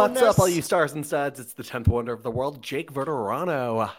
[0.00, 1.38] What's up, all you stars and studs?
[1.38, 3.90] It's the 10th wonder of the world, Jake Verderano.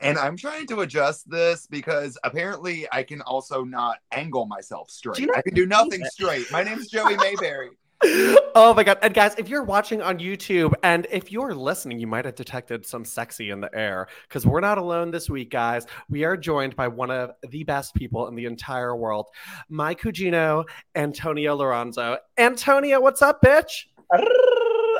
[0.00, 5.18] And I'm trying to adjust this because apparently I can also not angle myself straight.
[5.18, 6.50] You know- I can do nothing straight.
[6.50, 7.70] My name's Joey Mayberry.
[8.54, 8.98] Oh my god.
[9.00, 12.84] And guys, if you're watching on YouTube and if you're listening, you might have detected
[12.84, 15.86] some sexy in the air because we're not alone this week, guys.
[16.10, 19.28] We are joined by one of the best people in the entire world,
[19.68, 20.64] my Cugino,
[20.96, 22.18] Antonio Liranzo.
[22.36, 23.84] Antonio, what's up, bitch?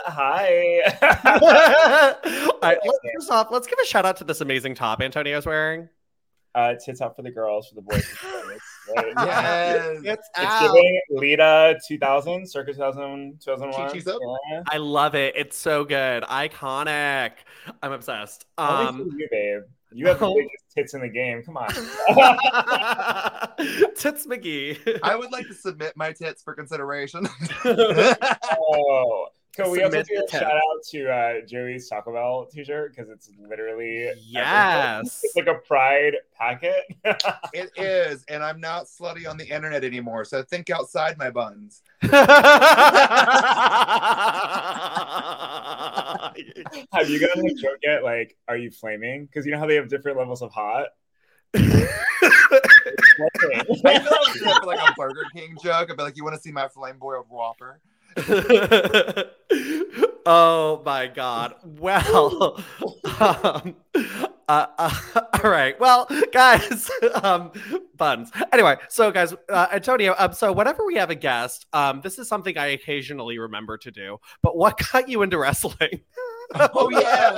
[0.04, 0.80] Hi.
[2.42, 5.46] All right, let's, first off, let's give a shout out to this amazing top Antonio's
[5.46, 5.88] wearing.
[6.54, 8.06] uh, tits out for the girls, for the boys.
[8.96, 9.12] Right?
[9.16, 10.00] Yes.
[10.02, 14.38] It's It's giving Lita 2000, circa 2000, 2001.
[14.50, 14.62] Yeah.
[14.68, 15.36] I love it.
[15.36, 16.24] It's so good.
[16.24, 17.30] Iconic.
[17.80, 18.44] I'm obsessed.
[18.58, 19.60] Um, you, babe.
[19.92, 21.44] You have the biggest tits in the game.
[21.44, 21.68] Come on.
[23.96, 24.98] Tits McGee.
[25.04, 27.28] I would like to submit my tits for consideration.
[27.64, 29.28] oh.
[29.54, 30.40] Can we also do a tip.
[30.40, 35.20] shout out to uh, Joey's Taco Bell t-shirt because it's literally yes.
[35.22, 36.84] It's like a pride packet.
[37.52, 41.82] it is, and I'm not slutty on the internet anymore, so think outside my buns.
[42.00, 42.14] have
[47.10, 48.02] you gotten a joke yet?
[48.02, 49.26] Like, are you flaming?
[49.26, 50.86] Because you know how they have different levels of hot.
[51.54, 53.28] I feel
[53.84, 55.90] like I was doing like a Burger King joke.
[55.90, 57.82] I'd be like, "You want to see my flame boiled Whopper?"
[60.26, 61.54] oh my god.
[61.64, 62.62] Well,
[63.20, 63.76] um,
[64.48, 65.00] uh, uh,
[65.42, 65.78] all right.
[65.80, 66.90] Well, guys,
[67.22, 67.52] um,
[67.96, 68.30] buns.
[68.52, 70.14] Anyway, so guys, uh, Antonio.
[70.18, 73.90] Um, so whenever we have a guest, um, this is something I occasionally remember to
[73.90, 74.18] do.
[74.42, 76.02] But what got you into wrestling?
[76.74, 77.30] Oh yeah.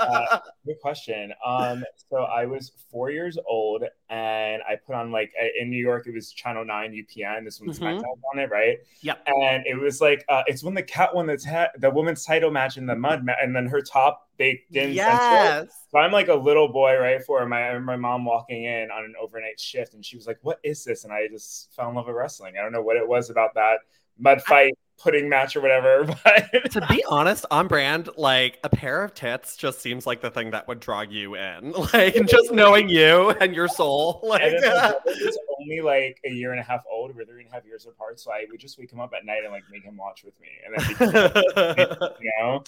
[0.00, 1.32] Uh, Good question.
[1.44, 6.06] Um, so I was four years old, and I put on like in New York,
[6.06, 7.44] it was Channel Nine UPN.
[7.44, 8.00] This one's Mhm.
[8.00, 8.78] SmackDown on it, right?
[9.02, 9.22] Yep.
[9.26, 12.50] And it was like uh, it's when the Kat won the ta- the women's title
[12.50, 15.66] match in the mud, ma- and then her top they didn't censor yes.
[15.92, 17.22] So I'm like a little boy, right?
[17.24, 20.58] For my my mom walking in on an overnight shift, and she was like, "What
[20.64, 22.54] is this?" And I just fell in love with wrestling.
[22.58, 23.78] I don't know what it was about that
[24.18, 29.02] mud fight pudding match or whatever, but to be honest, on brand, like a pair
[29.04, 31.72] of tits just seems like the thing that would draw you in.
[31.92, 34.20] Like just knowing you and your soul.
[34.22, 37.14] Like And my brother was only like a year and a half old.
[37.14, 39.24] We're three and a half years apart, so I would just wake him up at
[39.24, 42.64] night and like make him watch with me, and then become, you know,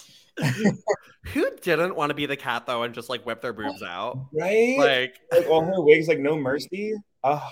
[1.33, 4.27] Who didn't want to be the Kat though and just like whip their boobs out?
[4.33, 4.75] right?
[4.77, 6.93] Like, Like all her wigs, like no mercy.
[7.23, 7.49] Oh,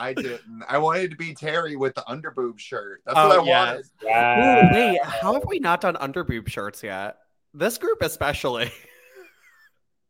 [0.00, 0.62] I didn't.
[0.68, 3.02] I wanted to be Terri with the underboob shirt.
[3.04, 3.74] That's Oh, what I yes.
[3.74, 3.84] wanted.
[4.02, 4.72] Ooh, yeah.
[4.92, 7.18] wait, how have we not done underboob shirts yet?
[7.54, 8.72] This group especially.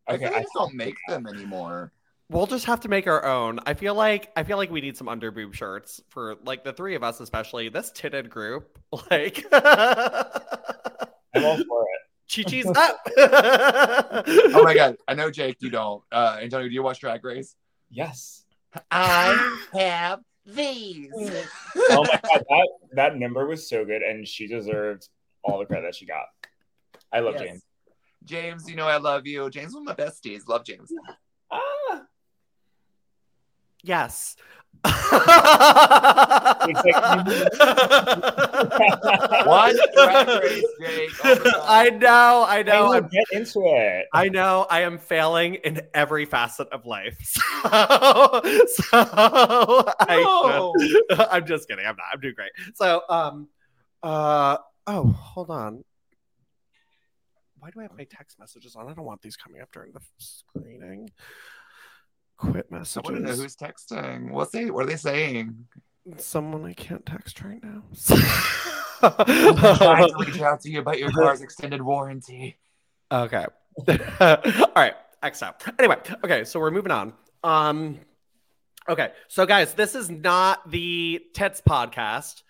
[0.07, 1.93] I Okay, feel I they don't make them anymore.
[2.29, 3.59] We'll just have to make our own.
[3.67, 6.95] I feel like I feel like we need some underboob shirts for like the three
[6.95, 8.79] of us, especially this titted group.
[9.11, 12.01] Like I'm all for it.
[12.33, 12.99] Chi Chi's up.
[13.17, 16.03] Oh my god, I know Jake, you don't.
[16.13, 17.55] Uh, Antonio, do you watch Drag Race?
[17.91, 18.40] Yes.
[18.91, 21.13] I have these.
[21.91, 25.09] Oh my god, that that number was so good, and she deserved
[25.43, 26.27] all the credit that she got.
[27.13, 27.43] I love Yes.
[27.45, 27.63] James.
[28.25, 29.49] James, you know I love you.
[29.51, 30.47] James, one of my besties.
[30.49, 30.93] Love James.
[31.51, 32.03] Ah.
[33.83, 34.37] yes.
[36.63, 36.83] It's
[39.47, 39.77] One
[40.43, 41.11] Race, Jake.
[41.25, 41.65] Oh.
[41.67, 42.93] I know, I know.
[42.93, 44.07] I'm get into it.
[44.13, 47.19] I know I am failing in every facet of life.
[47.63, 50.73] So, so I No.
[50.81, 51.85] should- I'm just kidding.
[51.85, 52.07] I'm not.
[52.13, 52.53] I'm doing great.
[52.75, 53.49] So, um,
[54.03, 54.57] uh,
[54.87, 55.85] oh, hold on.
[57.59, 58.89] Why do I have my text messages on?
[58.89, 61.11] I don't want these coming up during the screening.
[62.41, 63.03] Quit I messages.
[63.11, 64.31] want to know who's texting.
[64.31, 64.71] What's they?
[64.71, 65.67] What are they saying?
[66.17, 67.83] Someone I can't text right now.
[69.03, 72.57] I'm trying to reach out to you about your car's extended warranty.
[73.13, 73.45] Okay.
[74.21, 74.95] All right.
[75.23, 75.63] X out.
[75.79, 77.13] Anyway, okay, so we're moving on.
[77.45, 77.99] Um
[78.89, 82.43] okay, so guys, this is not the Tits podcast.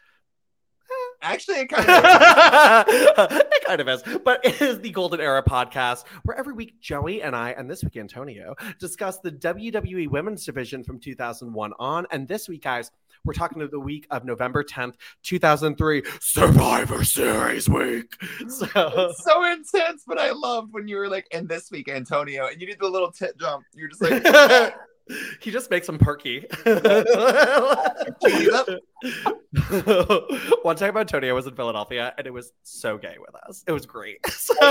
[1.22, 2.84] Actually, it kind of.
[3.52, 7.22] it kind of is, but it is the Golden Era podcast where every week Joey
[7.22, 12.06] and I, and this week Antonio, discuss the WWE Women's Division from 2001 on.
[12.11, 12.90] And this week, guys,
[13.25, 18.12] we're talking to the week of November 10th, 2003, Survivor Series week.
[18.49, 22.61] So, so intense, but I loved when you were like, and this week, Antonio, and
[22.61, 23.64] you did the little tit jump.
[23.75, 24.22] You're just like,
[25.40, 26.46] he just makes them perky.
[30.62, 33.64] One time Antonio was in Philadelphia and it was so gay with us.
[33.66, 34.18] It was great.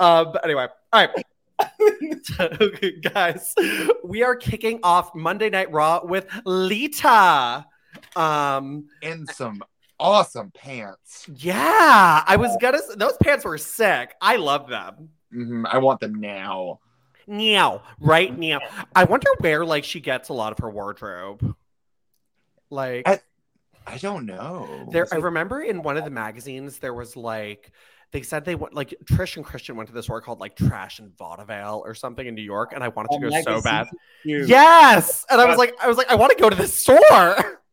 [0.00, 1.10] um, but anyway, all right.
[2.40, 3.54] Okay, guys,
[4.02, 7.66] we are kicking off Monday Night Raw with Lita.
[8.16, 9.62] Um, in some
[9.98, 11.28] awesome pants.
[11.36, 12.78] Yeah, I was gonna.
[12.96, 14.14] Those pants were sick.
[14.22, 15.10] I love them.
[15.34, 16.80] Mhm, I want them now.
[17.30, 18.36] Meow, right?
[18.36, 18.60] Meow.
[18.94, 21.54] I wonder where like she gets a lot of her wardrobe.
[22.70, 23.20] Like I-
[23.86, 24.88] I don't know.
[24.92, 27.72] there, Is I it- remember in one of the magazines there was like
[28.12, 30.98] they said they went like Trish and Christian went to this store called like Trash
[30.98, 33.88] and Vaudeville or something in New York, and I wanted to Oh, go so bad.
[34.22, 34.48] Cute.
[34.48, 36.98] Yes, and I was like, I was like, I want to go to this store.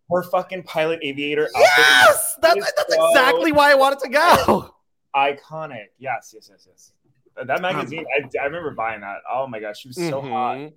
[0.09, 1.49] Her fucking pilot aviator.
[1.55, 4.73] Yes, that's that's so- exactly why I wanted to go.
[5.15, 5.87] iconic.
[5.97, 6.91] Yes, yes, yes, yes.
[7.45, 9.17] That magazine, I, I remember buying that.
[9.31, 10.57] Oh my gosh, she was so hot.
[10.57, 10.73] Mhm.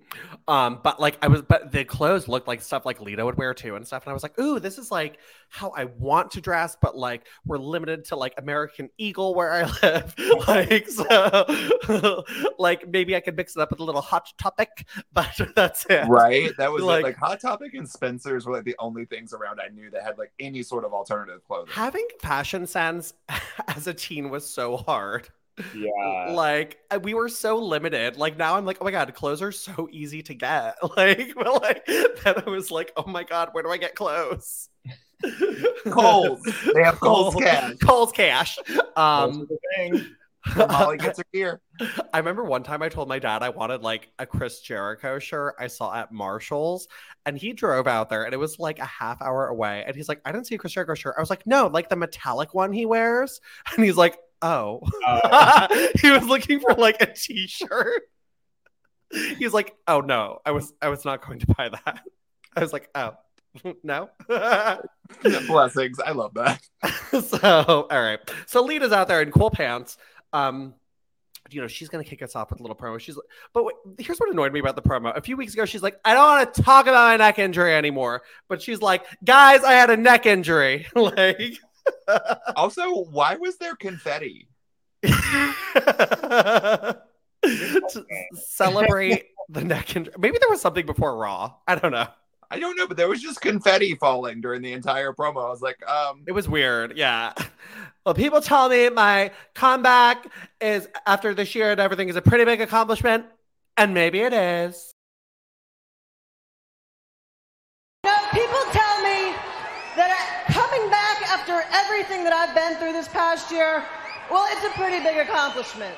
[0.47, 3.53] Um, but like I was, but the clothes looked like stuff like Lita would wear
[3.53, 4.03] too and stuff.
[4.05, 5.17] And I was like, ooh, this is like
[5.49, 9.63] how I want to dress, but like we're limited to like American Eagle where I
[9.83, 10.13] live.
[10.47, 12.23] like so,
[12.59, 16.07] like maybe I could mix it up with a little hot topic, but that's it.
[16.07, 16.51] right?
[16.57, 19.59] That was Like- like, like Hot Topic and Spencer's were like the only things around
[19.59, 21.73] I knew that had like any sort of alternative clothing.
[21.73, 23.13] Having fashion sense
[23.67, 25.29] as a teen was so hard.
[25.75, 26.31] Yeah.
[26.31, 29.87] like we were so limited like now i'm like oh my god clothes are so
[29.91, 33.69] easy to get like but like then i was like oh my god where do
[33.69, 34.69] i get clothes
[35.85, 36.41] Kohl's.
[36.73, 37.75] They have Kohl's- cash.
[37.83, 38.57] Kohl's cash
[38.95, 40.05] um are the thing.
[40.55, 41.61] Where Molly gets her gear.
[42.11, 45.53] I remember one time I told my dad I wanted like a Chris Jericho shirt
[45.59, 46.87] I saw at Marshall's,
[47.27, 49.83] and he drove out there, and it was like a half hour away.
[49.85, 51.89] And he's like, "I didn't see a Chris Jericho shirt." I was like, "No, like
[51.89, 53.39] the metallic one he wears."
[53.75, 55.67] And he's like, "Oh." Uh,
[56.01, 58.03] he was looking for like a t-shirt.
[59.11, 62.01] He's like, "Oh no, I was I was not going to buy that."
[62.55, 63.13] I was like, "Oh,
[63.83, 64.09] no."
[65.47, 65.99] Blessings.
[65.99, 66.61] I love that.
[67.23, 68.19] so, all right.
[68.47, 69.97] So Lita's out there in cool pants.
[70.33, 70.75] Um
[71.49, 72.99] you know, she's gonna kick us off with a little promo.
[72.99, 75.15] She's like, but wait, here's what annoyed me about the promo.
[75.15, 77.73] A few weeks ago, she's like, I don't want to talk about my neck injury
[77.73, 78.21] anymore.
[78.47, 80.87] But she's like, guys, I had a neck injury.
[80.95, 81.59] like,
[82.55, 84.47] Also, why was there confetti?
[85.03, 86.97] to
[88.33, 90.13] celebrate the neck injury.
[90.17, 91.53] Maybe there was something before Raw.
[91.67, 92.07] I don't know.
[92.51, 95.45] I don't know, but there was just confetti falling during the entire promo.
[95.45, 96.97] I was like, um, It was weird.
[96.97, 97.33] Yeah.
[98.05, 100.25] Well, people tell me my comeback
[100.59, 103.25] is after this year and everything is a pretty big accomplishment.
[103.77, 104.91] And maybe it is.
[108.03, 109.35] You know, people tell me
[109.95, 111.61] that I, coming back after
[112.11, 113.85] everything that I've been through this past year,
[114.29, 115.95] well, it's a pretty big accomplishment.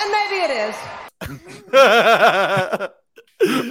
[0.00, 0.74] And maybe it is.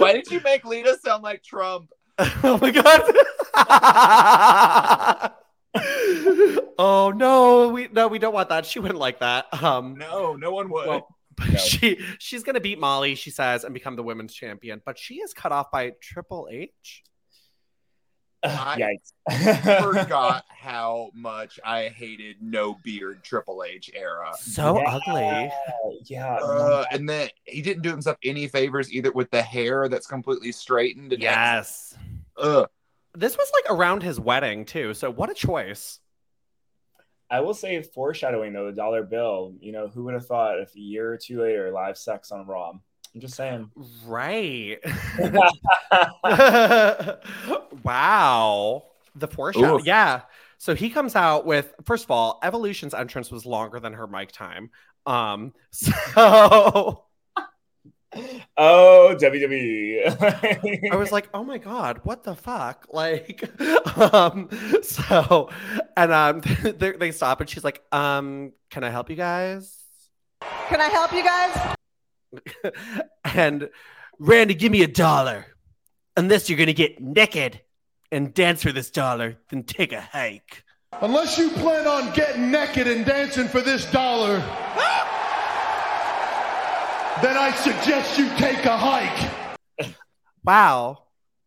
[0.00, 1.90] why did you make Lita sound like Trump?
[2.42, 3.02] Oh my God.
[6.78, 8.64] oh no, we no, we don't want that.
[8.66, 9.46] She wouldn't like that.
[9.62, 10.86] Um No, no one would.
[10.88, 11.56] well, No.
[11.58, 15.32] she she's gonna beat Molly, she says, and become the women's champion, but she is
[15.34, 17.02] cut off by Triple H.
[18.42, 18.96] I
[19.28, 19.82] Yikes.
[19.82, 24.32] forgot how much I hated no beard Triple H era.
[24.38, 24.84] So Yeah.
[25.06, 25.52] ugly.
[26.06, 26.34] Yeah.
[26.36, 30.52] Uh, and then he didn't do himself any favors either with the hair that's completely
[30.52, 31.12] straightened.
[31.12, 31.96] And Yes.
[32.38, 32.68] Ugh.
[33.14, 34.94] This was like around his wedding too.
[34.94, 36.00] So what a choice.
[37.30, 39.54] I will say foreshadowing though, the dollar bill.
[39.60, 42.46] You know, who would have thought if a year or two later, live sex on
[42.46, 42.72] Raw?
[43.14, 43.70] I'm just saying.
[44.06, 44.78] Right.
[47.82, 48.84] wow.
[49.16, 49.78] The foreshadow.
[49.78, 49.84] Oof.
[49.84, 50.22] Yeah.
[50.58, 54.32] So he comes out with first of all, Evolution's entrance was longer than her mic
[54.32, 54.70] time.
[55.06, 57.04] Um so
[58.56, 60.92] oh, WWE.
[60.92, 62.86] I was like, oh my god, what the fuck?
[62.92, 63.48] Like,
[63.96, 64.48] um,
[64.82, 65.50] so,
[65.96, 69.76] and um, they, they stop, and she's like, um, can I help you guys?
[70.68, 71.76] Can I help you guys?
[73.24, 73.68] and
[74.18, 75.46] Randy, give me a dollar,
[76.16, 77.60] unless you're gonna get naked
[78.12, 80.64] and dance for this dollar, then take a hike.
[81.00, 84.38] Unless you plan on getting naked and dancing for this dollar,
[87.22, 89.30] then I suggest you take a hike.
[90.42, 91.02] Wow,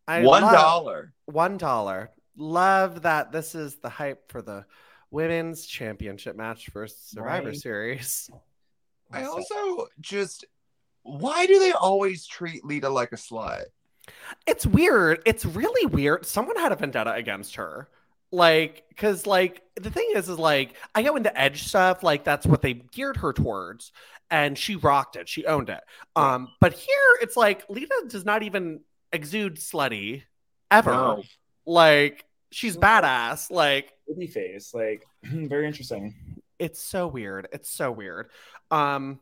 [0.08, 1.14] I One love- dollar.
[1.26, 2.12] one dollar.
[2.38, 4.66] Love that this is the hype for the
[5.10, 7.56] women's championship match for Survivor Right.
[7.56, 8.30] Series.
[9.12, 10.46] I also just
[11.04, 13.66] why do they always treat Lita like a slut?
[14.48, 15.22] It's weird.
[15.26, 16.26] It's really weird.
[16.26, 17.90] Someone had a vendetta against her.
[18.32, 22.46] Like, cause like the thing is, is like I go into edge stuff, like that's
[22.48, 23.92] what they geared her towards,
[24.32, 25.30] and she rocked it.
[25.30, 25.82] She owned it.
[26.16, 28.80] Um, but here it's like Lita does not even
[29.12, 30.24] exude slutty
[30.72, 30.92] ever.
[30.92, 31.24] No.
[31.66, 33.52] Like she's badass.
[33.52, 34.74] Like baby face.
[34.74, 36.16] Like very interesting.
[36.58, 37.48] it's so weird.
[37.52, 38.30] It's so weird.
[38.72, 39.20] Um,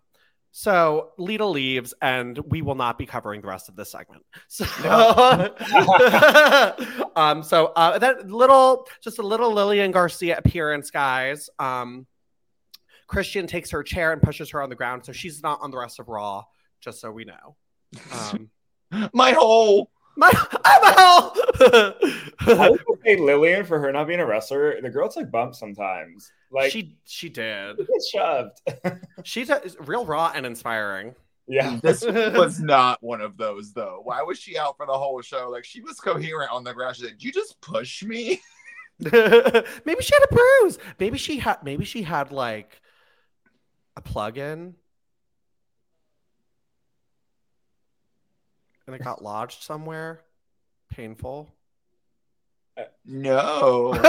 [0.51, 4.23] So Lita leaves, and we will not be covering the rest of this segment.
[4.47, 4.65] So,
[7.15, 11.49] um, so uh, that little, just a little Lillian Garcia appearance, guys.
[11.57, 12.05] Um,
[13.07, 15.77] Christian takes her chair and pushes her on the ground, so she's not on the
[15.77, 16.43] rest of Raw.
[16.81, 17.55] Just so we know.
[18.11, 18.49] Um,
[19.13, 19.89] My hole.
[20.21, 20.31] My,
[20.63, 21.37] I'm out.
[22.41, 24.79] I would okay Lillian for her not being a wrestler.
[24.79, 26.31] The girl took bumps sometimes.
[26.51, 27.77] Like she, she she did.
[27.77, 28.61] gets shoved.
[29.23, 31.15] She's a, real raw and inspiring.
[31.47, 31.71] yeah.
[31.71, 34.01] Mm, this was not one of those though.
[34.03, 35.49] Why was she out for the whole show?
[35.49, 36.97] Like she was coherent on the ground.
[36.97, 38.41] She said, "Did you just push me?"
[38.99, 40.77] maybe she had a bruise.
[40.99, 41.63] Maybe she had.
[41.63, 42.79] Maybe she had like
[43.95, 44.75] a plug-in,
[48.91, 50.21] and it got lodged somewhere.
[50.89, 51.49] Painful.
[53.05, 53.93] No.
[53.93, 54.05] Trying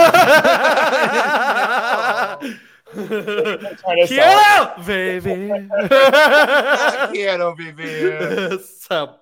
[2.93, 5.51] to sell yeah, baby.
[5.51, 7.41] I can't
[8.65, 9.19] so, all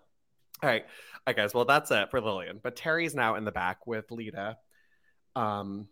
[0.63, 1.53] right, all right, guys.
[1.53, 2.59] Well, that's it for Lillian.
[2.61, 4.57] But Terri's now in the back with Lita.
[5.35, 5.87] Um,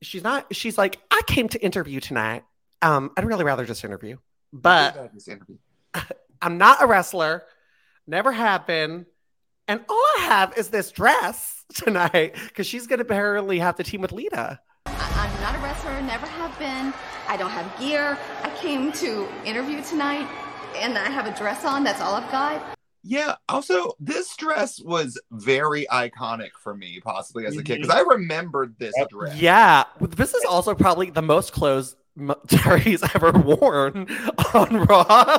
[0.00, 0.54] she's not.
[0.54, 2.44] She's like, I came to interview tonight.
[2.82, 4.18] Um, I'd really rather just interview,
[4.52, 5.56] but interview.
[6.42, 7.44] I'm not a wrestler.
[8.06, 9.06] Never have been.
[9.68, 13.82] And all I have is this dress tonight because she's going to apparently have to
[13.82, 14.60] team with Lita.
[14.86, 16.94] I- I'm not a wrestler, never have been.
[17.28, 18.16] I don't have gear.
[18.42, 20.28] I came to interview tonight
[20.76, 21.82] and I have a dress on.
[21.82, 22.62] That's all I've got.
[23.02, 23.36] Yeah.
[23.48, 28.08] Also, this dress was very iconic for me, possibly as a kid, because mm-hmm.
[28.08, 29.40] I remembered this dress.
[29.40, 34.08] Yeah, this is also probably the most clothes M- Terri's ever worn
[34.54, 35.38] on Raw.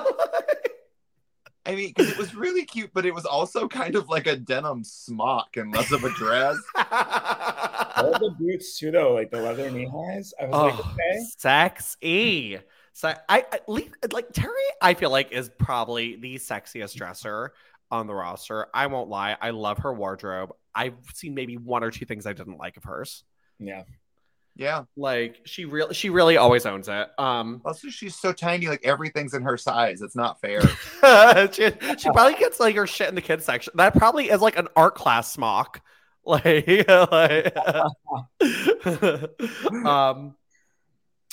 [1.67, 4.38] I mean, because it was really cute, but it was also kind of like a
[4.38, 6.55] denim smock and less of a dress.
[6.77, 10.33] all the boots too, though, like the leather knee highs.
[10.41, 11.25] I was like, oh, okay.
[11.38, 12.59] sexy.
[12.93, 13.81] So I, I le-
[14.13, 14.53] like Terri.
[14.81, 17.51] I feel like is probably the sexiest dresser
[17.91, 18.67] on the roster.
[18.74, 19.36] I won't lie.
[19.41, 20.53] I love her wardrobe.
[20.74, 23.24] I've seen maybe one or two things I didn't like of hers.
[23.59, 23.83] Yeah.
[24.57, 24.83] Yeah.
[24.95, 27.09] Like she really, she really always owns it.
[27.19, 30.01] Um, Also, she's so tiny, like everything's in her size.
[30.01, 30.61] It's not fair.
[31.51, 33.73] she, she probably gets like her shit in the kids section.
[33.75, 35.81] That probably is like an art class smock.
[36.27, 37.55] Like, like
[39.85, 40.35] um,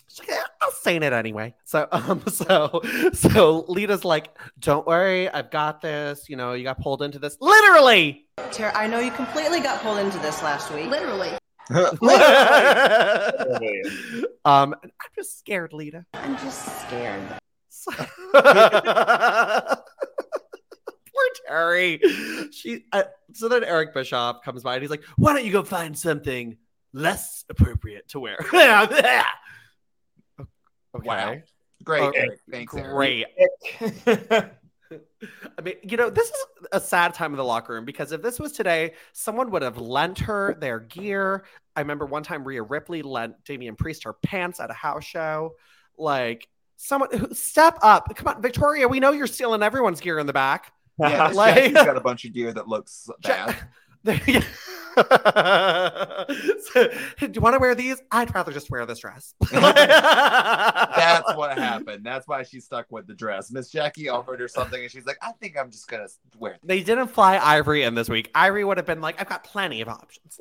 [0.07, 1.53] she's like, "Yeah, I'll saying it anyway.
[1.65, 2.81] So, um, so,
[3.13, 4.29] so Lita's like,
[4.61, 8.27] "Don't worry, I've got this." You know, you got pulled into this literally.
[8.53, 10.87] Tara, I know you completely got pulled into this last week.
[10.87, 11.33] Literally.
[11.73, 12.15] Totally.
[14.45, 16.05] um, I'm just scared, Lita.
[16.15, 17.23] I'm just scared.
[21.15, 22.01] Poor Terri.
[22.53, 22.85] She.
[22.93, 25.99] Uh, so then Eric Bischoff comes by and he's like, "Why don't you go find
[25.99, 26.57] something
[26.93, 29.23] less appropriate to wear?" okay.
[30.95, 31.37] Wow.
[31.83, 32.03] Great.
[32.03, 32.41] Oh, Eric.
[32.51, 33.27] Thanks, Great.
[35.59, 38.23] I mean, you know, this is a sad time in the locker room because if
[38.23, 41.45] this was today, someone would have lent her their gear.
[41.77, 45.55] I remember one time Rhea Ripley lent Damian Priest her pants at a house show.
[45.99, 48.15] Like, someone step up.
[48.17, 50.73] Come on, Victoria, we know you're stealing everyone's gear in the back.
[50.99, 53.57] Yeah, Like- Jackie's got a bunch of gear that looks bad.
[56.73, 56.89] So,
[57.21, 58.01] do you want to wear these?
[58.11, 59.35] I'd rather just wear this dress.
[59.53, 62.05] That's what happened.
[62.05, 63.53] That's why she stuck with the dress.
[63.53, 66.09] Miss Jackie offered her something, and she's like, "I think I'm just gonna
[66.39, 66.61] wear." This.
[66.65, 68.31] They didn't fly Ivory in this week.
[68.35, 70.37] Ivory would have been like, I've got plenty of options.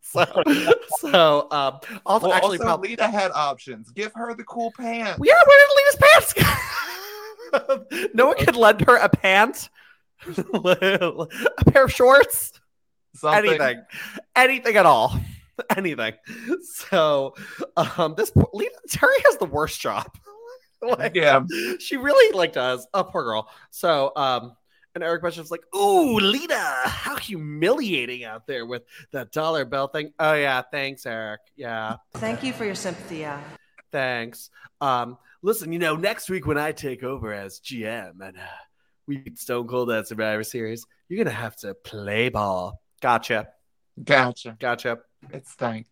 [0.00, 0.26] so,
[1.00, 2.90] so um, also, Well, actually, also, probably.
[2.90, 3.90] Lita had options.
[3.90, 5.20] Give her the cool pants.
[5.22, 5.96] Yeah, where did Lita's
[6.32, 8.12] pants?
[8.14, 9.68] no one could lend her a pant,
[10.26, 12.52] a pair of shorts,
[13.14, 13.50] Something.
[13.50, 13.82] anything,
[14.34, 15.18] anything at all,
[15.76, 16.14] anything.
[16.62, 17.34] So,
[17.76, 20.06] um, this poor, Lita Terri has the worst job.
[20.82, 21.42] Like, Yeah.
[21.80, 22.86] she really like does.
[22.92, 23.48] Oh, poor girl.
[23.70, 24.54] So, um,
[24.94, 26.54] and Eric Bischoff's like, "Ooh, Lita,
[26.84, 31.40] how humiliating out there with that dollar bill thing." Oh yeah, thanks, Eric.
[31.56, 33.18] Yeah, Thank you for your sympathy.
[33.18, 33.40] Yeah.
[33.90, 34.50] thanks.
[34.82, 38.40] Um, listen, you know, next week when I take over as GM and uh,
[39.06, 42.80] we beat Stone Cold at Survivor Series, you're gonna have to play ball.
[43.00, 43.48] Gotcha,
[44.02, 44.56] Gotcha.
[44.58, 44.98] gotcha.
[45.32, 45.86] It's thank.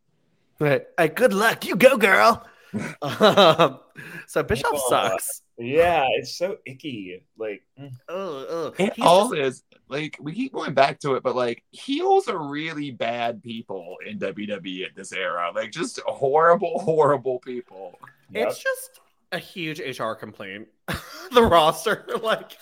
[0.61, 0.85] Right.
[0.99, 1.65] Hey, good luck.
[1.67, 2.47] You go, girl.
[3.03, 3.79] um,
[4.27, 4.89] so Bischoff Oh.
[4.89, 5.43] sucks.
[5.59, 7.25] yeah, it's so icky.
[7.39, 7.63] Like.
[7.79, 8.73] Oh, oh.
[8.79, 12.39] It all just- is like we keep going back to it, but like heels are
[12.49, 15.53] really bad people in WWE at this era.
[15.55, 17.99] Like just horrible, horrible people.
[18.31, 18.49] yep.
[18.49, 19.01] It's just
[19.35, 20.69] a huge HR complaint.
[21.33, 22.57] the roster, like,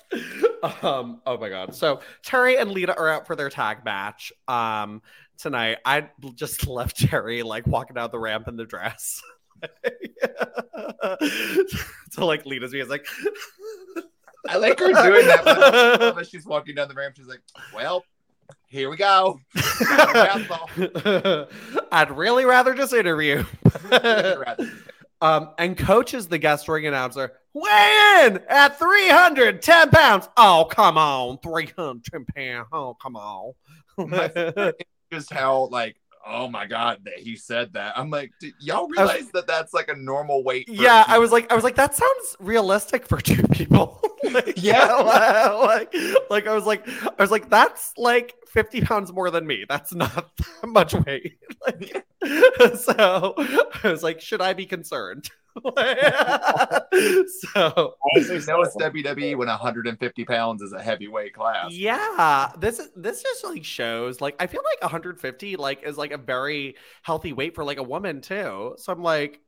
[0.82, 1.74] um, oh my god.
[1.74, 5.02] So Terri and Lita are out for their tag match um
[5.38, 5.78] tonight.
[5.84, 9.22] I just left Terri like walking down the ramp in the dress.
[12.10, 13.06] so like Lita's is like
[14.48, 16.12] I like her doing that.
[16.16, 17.14] When she's walking down the ramp.
[17.16, 18.04] She's like, "Well,
[18.66, 19.38] here we go."
[21.92, 23.44] I'd really rather just interview.
[25.22, 27.32] Um, and coach is the guest ring announcer.
[27.54, 30.28] Weigh in at 310 pounds.
[30.36, 31.38] Oh, come on.
[31.38, 32.68] 310 pounds.
[32.72, 33.52] Oh, come on.
[35.12, 37.98] just how like oh my god that he said that.
[37.98, 41.54] I'm like y'all realize that that's like a normal weight yeah i was like i
[41.54, 44.00] was like that sounds realistic for two people.
[44.30, 44.94] Like, yeah.
[45.58, 45.92] like
[46.30, 49.64] like i was like i was like that's like 50 pounds more than me.
[49.68, 51.38] That's not that much weight.
[51.66, 52.06] Like,
[52.76, 53.34] so
[53.82, 55.28] i was like should i be concerned
[55.64, 55.68] so
[58.14, 61.72] honestly, so it's WWE when 150 pounds is a heavyweight class.
[61.72, 66.12] Yeah, this is this just like shows like I feel like 150 like is like
[66.12, 68.76] a very healthy weight for like a woman too.
[68.78, 69.40] So I'm like,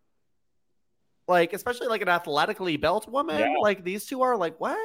[1.27, 3.39] like especially like an athletically built woman.
[3.39, 3.55] Yeah.
[3.63, 4.79] Like these two are like what?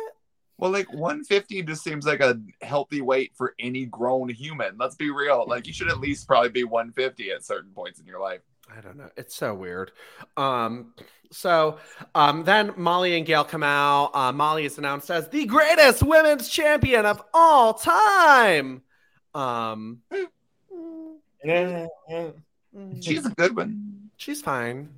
[0.57, 4.75] Well, like 150 just seems like a healthy weight for any grown human.
[4.77, 5.45] Let's be real.
[5.47, 8.41] Like you should at least probably be 150 at certain points in your life.
[8.75, 9.09] I don't know.
[9.17, 9.91] It's so weird.
[10.37, 10.93] Um,
[11.31, 11.77] so
[12.15, 14.11] um, then Molly and Gail come out.
[14.13, 18.81] Uh, Molly is announced as the greatest women's champion of all time.
[19.33, 19.99] Um,
[23.01, 24.09] she's a good one.
[24.17, 24.89] She's fine.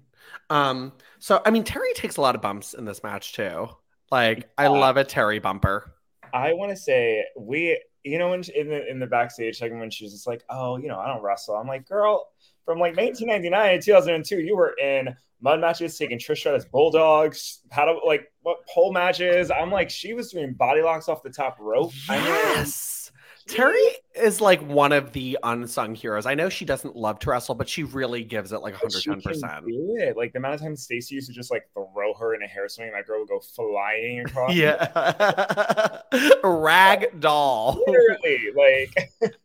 [0.49, 3.69] Um, so I mean, Terri takes a lot of bumps in this match too.
[4.11, 5.95] Like, I love a Terri bumper.
[6.33, 9.89] I want to say we, you know, when in the in the backstage segment when
[9.89, 12.30] she's just like, "Oh, you know, I don't wrestle." I'm like, "Girl,
[12.65, 17.85] from like 1999 to 2002, you were in mud matches, taking Trish Stratus bulldogs, how
[17.85, 19.51] to like what pole matches.
[19.51, 21.91] I'm like, she was doing body locks off the top rope.
[22.09, 23.11] Yes.
[23.47, 23.83] Terry
[24.15, 26.25] is like one of the unsung heroes.
[26.25, 29.21] I know she doesn't love to wrestle, but she really gives it like 110.
[29.21, 32.43] percent it like the amount of times Stacy used to just like throw her in
[32.43, 34.53] a hair swing, and that girl would go flying across.
[34.61, 36.01] Yeah,
[36.43, 37.83] rag doll.
[37.87, 39.11] Literally, like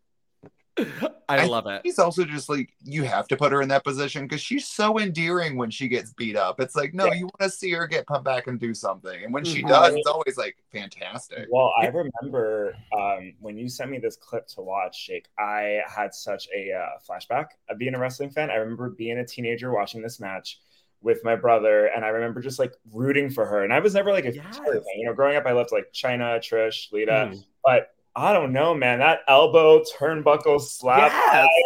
[1.29, 1.81] I, I love it.
[1.85, 4.99] He's also just like you have to put her in that position because she's so
[4.99, 6.61] endearing when she gets beat up.
[6.61, 7.15] It's like no, yeah.
[7.15, 9.69] you want to see her get pumped back and do something, and when she mm-hmm.
[9.69, 11.49] does, it's always like fantastic.
[11.51, 15.29] Well, I remember um, when you sent me this clip to watch, Jake.
[15.39, 18.51] I had such a uh, flashback of being a wrestling fan.
[18.51, 20.61] I remember being a teenager watching this match
[21.01, 23.65] with my brother, and I remember just like rooting for her.
[23.65, 24.59] And I was never like a yes.
[24.59, 24.83] fan.
[24.97, 27.45] You know, growing up, I loved like Chyna, Trish, Lita, mm.
[27.65, 29.01] but I don't know, man.
[29.01, 31.13] That elbow turnbuckle slap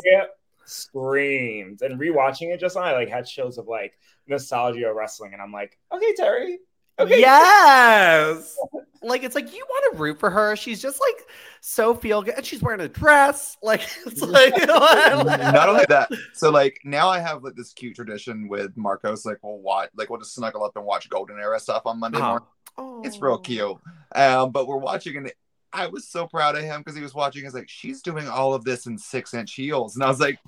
[0.04, 0.26] yes.
[0.64, 1.80] screamed.
[1.82, 5.32] And rewatching it just now, I like had shows of like nostalgia of wrestling.
[5.32, 6.56] And I'm like, okay, Terri.
[6.98, 7.20] Okay.
[7.20, 8.56] Yes.
[9.02, 10.56] like it's like you want to root for her.
[10.56, 11.24] She's just like
[11.60, 12.34] so feel good.
[12.34, 13.56] And she's wearing a dress.
[13.62, 16.10] Like it's like not only that.
[16.32, 19.24] So like now I have like this cute tradition with Marcos.
[19.24, 22.18] Like we'll watch like we'll just snuggle up and watch Golden Era stuff on Monday
[22.18, 22.28] uh-huh.
[22.28, 22.46] morning.
[22.76, 23.02] Oh.
[23.04, 23.76] It's real cute.
[24.12, 25.30] Um, but we're watching and
[25.72, 27.44] I was so proud of him because he was watching.
[27.44, 30.38] He's like, she's doing all of this in six inch heels, and I was like,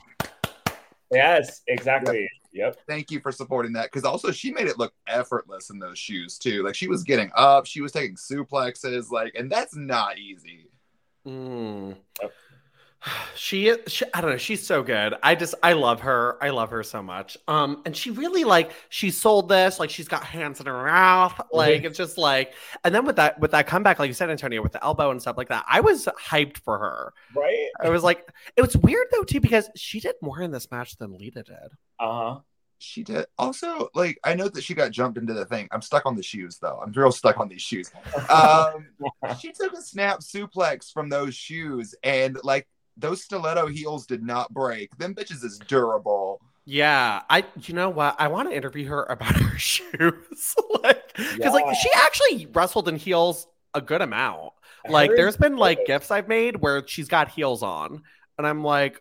[1.11, 2.29] yes, exactly.
[2.53, 2.77] Yep.
[2.87, 6.37] Thank you for supporting that because also she made it look effortless in those shoes
[6.37, 6.63] too.
[6.63, 10.69] Like she was getting up, she was taking suplexes, like, and that's not easy.
[11.27, 11.97] Mm.
[12.21, 12.33] Yep.
[13.35, 15.15] She, she, i don't know she's so good.
[15.23, 16.39] I just i love her.
[16.41, 17.37] I love her so much.
[17.49, 21.41] Um and she really like she sold this like she's got hands in her mouth
[21.53, 21.87] like mm-hmm.
[21.87, 24.73] it's just like and then with that with that comeback like you said antonio with
[24.73, 27.13] the elbow and stuff like that i was hyped for her.
[27.35, 27.69] Right?
[27.81, 30.97] I was like it was weird though too because she did more in this match
[30.97, 31.73] than lita did.
[31.99, 32.41] Uh-huh.
[32.79, 33.27] She did.
[33.39, 35.69] Also like i know that she got jumped into the thing.
[35.73, 36.81] I'm stuck on the shoes though.
[36.85, 37.91] I'm real stuck on these shoes.
[38.31, 38.87] Um
[39.41, 44.53] she took a snap suplex from those shoes and like those stiletto heels did not
[44.53, 44.97] break.
[44.99, 46.41] Them bitches is durable.
[46.65, 48.17] Yeah, I you know what?
[48.19, 50.55] I want to interview her about her shoes.
[50.83, 51.51] like cuz yeah.
[51.51, 54.53] like she actually wrestled in heels a good amount.
[54.89, 58.03] Like there's been like gifts I've made where she's got heels on
[58.39, 59.01] and I'm like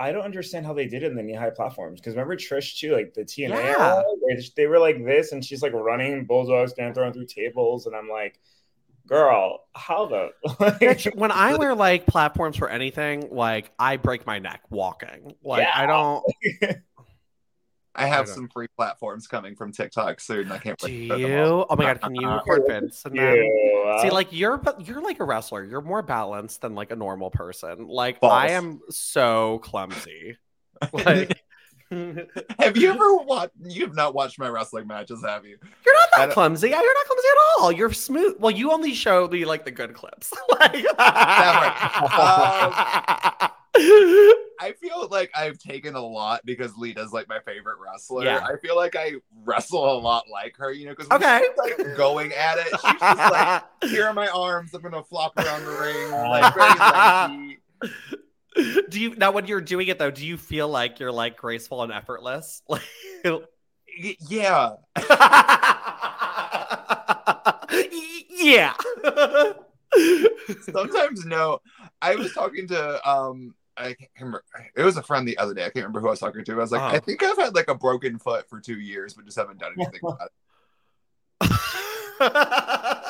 [0.00, 2.78] I don't understand how they did it in the knee high platforms because remember Trish
[2.78, 4.02] too, like the TNA, yeah.
[4.28, 7.94] they, they were like this, and she's like running bulldogs, down throwing through tables, and
[7.94, 8.40] I'm like,
[9.06, 14.62] girl, how the when I wear like platforms for anything, like I break my neck
[14.70, 15.34] walking.
[15.42, 15.72] Like yeah.
[15.74, 16.24] I don't.
[17.94, 20.50] I have I some free platforms coming from TikTok soon.
[20.52, 20.78] I can't.
[20.78, 21.66] Do you?
[21.68, 22.00] Oh my god!
[22.00, 23.04] Can you record vids?
[23.04, 25.64] And then, see, like you're, but you're like a wrestler.
[25.64, 27.88] You're more balanced than like a normal person.
[27.88, 28.32] Like Balls.
[28.32, 30.36] I am so clumsy.
[30.94, 31.39] Like
[32.60, 33.52] have you ever watched?
[33.64, 35.58] You have not watched my wrestling matches, have you?
[35.84, 36.68] You're not that clumsy.
[36.68, 37.72] You're not clumsy at all.
[37.72, 38.36] You're smooth.
[38.38, 40.32] Well, you only show me like the good clips.
[40.60, 40.96] like, um,
[44.60, 48.24] I feel like I've taken a lot because Lita's like my favorite wrestler.
[48.24, 48.44] Yeah.
[48.44, 51.42] I feel like I wrestle a lot like her, you know, because Okay.
[51.56, 55.64] like going at it, she's just like, here are my arms, I'm gonna flop around
[55.64, 57.58] the ring, like very lanky.
[58.56, 60.10] Do you now when you're doing it though?
[60.10, 62.62] Do you feel like you're like graceful and effortless?
[63.22, 63.48] Like,
[64.28, 64.76] Yeah.
[68.30, 68.72] yeah.
[70.62, 71.60] Sometimes no.
[72.00, 74.44] I was talking to um I can't remember.
[74.76, 75.62] It was a friend the other day.
[75.62, 76.52] I can't remember who I was talking to.
[76.52, 76.96] I was like, Uh-huh.
[76.96, 79.72] I think I've had like a broken foot for two years, but just haven't done
[79.76, 80.30] anything about
[81.40, 83.06] it.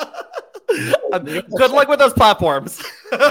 [1.11, 2.81] Um, good luck with those platforms.
[3.11, 3.17] They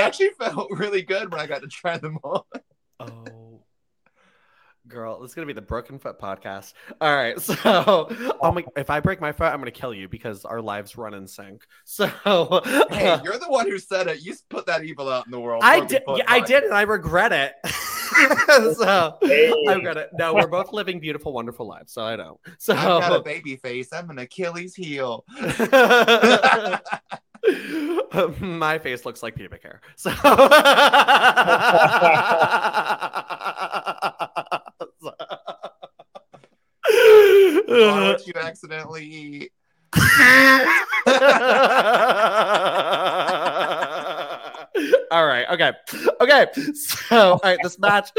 [0.00, 2.42] actually felt really good when I got to try them on.
[3.00, 3.62] Oh,
[4.86, 6.74] girl, this is gonna be the Broken Foot podcast.
[7.00, 10.44] All right, so oh my, if I break my foot, I'm gonna kill you because
[10.44, 11.66] our lives run in sync.
[11.84, 12.06] So
[12.90, 14.22] Hey, you're the one who said it.
[14.22, 15.64] You put that evil out in the world.
[15.64, 17.54] I did, yeah, I did, and I regret it.
[18.74, 19.52] so Hey.
[19.68, 20.10] I regret it.
[20.14, 21.92] No, we're both living beautiful, wonderful lives.
[21.92, 22.40] So I know.
[22.58, 23.92] So I've got a baby face.
[23.92, 25.24] I'm an Achilles heel.
[28.40, 29.80] My face looks like pubic hair.
[29.96, 30.10] So,
[37.66, 39.52] Why would you accidentally eat?
[45.14, 45.46] All right.
[45.50, 45.72] Okay.
[46.20, 46.46] Okay.
[46.74, 47.58] So, all right.
[47.62, 48.10] This match,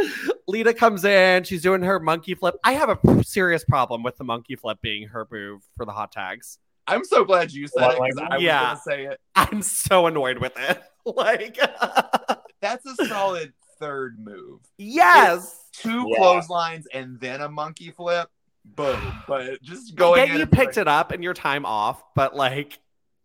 [0.47, 1.43] Lita comes in.
[1.43, 2.55] She's doing her monkey flip.
[2.63, 6.11] I have a serious problem with the monkey flip being her move for the hot
[6.11, 6.57] tags.
[6.87, 8.61] I'm so glad you said it because I was Yeah.
[8.63, 9.19] gonna say it.
[9.35, 10.81] I'm so annoyed with it.
[11.05, 11.55] Like,
[12.61, 14.61] That's a solid third move.
[14.79, 15.55] yes.
[15.73, 16.17] Two Yeah.
[16.17, 18.27] clotheslines and then a monkey flip.
[18.65, 18.97] Boom.
[19.27, 20.23] But just going.
[20.23, 22.79] Again, you picked it up in your time off, but like,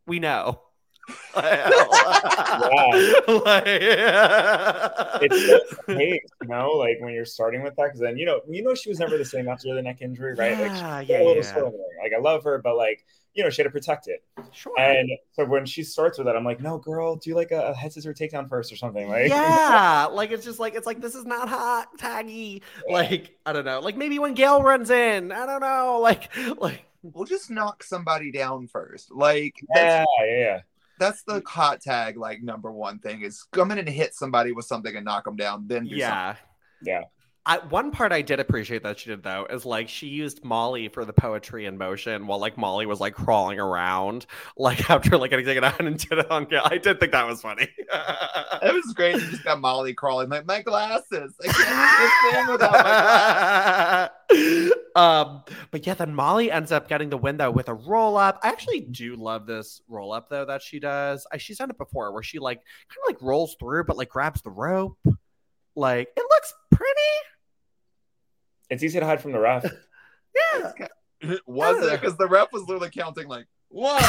[0.06, 0.60] we know.
[1.34, 1.60] Like-
[5.22, 8.40] it's just pace, you know, like when you're starting with that, because then you know,
[8.48, 10.58] you know, she was never the same after the neck injury, right?
[10.58, 11.42] like, Yeah, she yeah, got a little yeah.
[11.42, 11.98] swelling in the ring.
[12.02, 14.24] Like I love her, but like you know, she had to protect it.
[14.52, 14.72] sure.
[14.76, 17.74] And so when she starts with that, I'm like, no, girl, do like a, a
[17.74, 19.08] head scissor takedown first or something.
[19.08, 22.62] Like, yeah, like it's just like it's like this is not hot taggy.
[22.88, 26.84] Like I don't know, like maybe when Gail runs in, I don't know, like like
[27.02, 29.10] We'll just knock somebody down first.
[29.10, 30.60] Like that's, yeah, yeah, yeah.
[31.00, 32.16] That's the hot tag.
[32.16, 35.34] Like number one thing is come in and hit somebody with something and knock them
[35.34, 35.66] down.
[35.66, 36.36] Then do yeah.
[36.82, 37.04] Yeah.
[37.46, 40.88] I, one part I did appreciate that she did though is like she used Molly
[40.88, 44.26] for the poetry in motion while like Molly was like crawling around
[44.58, 46.46] like after like getting taken out and did it on.
[46.64, 47.68] I did think that was funny.
[48.62, 49.14] It was great.
[49.14, 51.34] You just got Molly crawling like my glasses.
[51.42, 54.72] I can't do this thing without my glasses.
[54.96, 58.38] um, but yeah, then Molly ends up getting the win though with a roll up.
[58.42, 61.26] I actually do love this roll up though that she does.
[61.32, 64.10] I, she's done it before where she like kind of like rolls through but like
[64.10, 64.98] grabs the rope.
[65.76, 66.92] Like it looks pretty.
[68.70, 69.64] It's easy to hide from the ref.
[70.54, 70.72] Yeah.
[71.44, 72.00] Was it?
[72.00, 74.00] Because the ref was literally counting like one.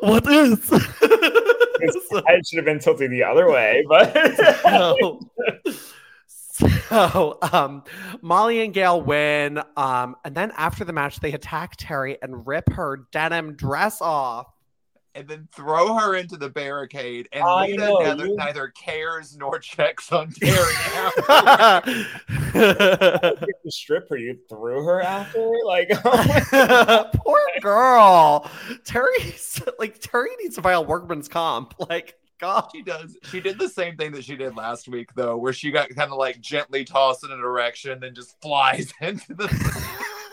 [0.00, 0.70] what is?
[0.72, 4.14] I should have been tilting the other way, but
[4.62, 5.20] so,
[6.88, 7.84] so um,
[8.20, 9.60] Molly and Gail win.
[9.76, 14.46] Um, and then after the match, they attack Terri and rip her denim dress off.
[15.14, 17.28] And then throw her into the barricade.
[17.32, 20.72] And I Lita know, neither, you- neither cares nor checks on Terri.
[22.52, 25.50] to strip her, you threw her after.
[25.66, 28.50] Like, oh Poor girl.
[28.84, 31.74] Terri's like Terri needs to file workman's comp.
[31.90, 32.68] Like, God.
[32.72, 33.16] she does.
[33.24, 36.10] She did the same thing that she did last week, though, where she got kind
[36.10, 39.46] of like gently tossed in a direction, then just flies into the.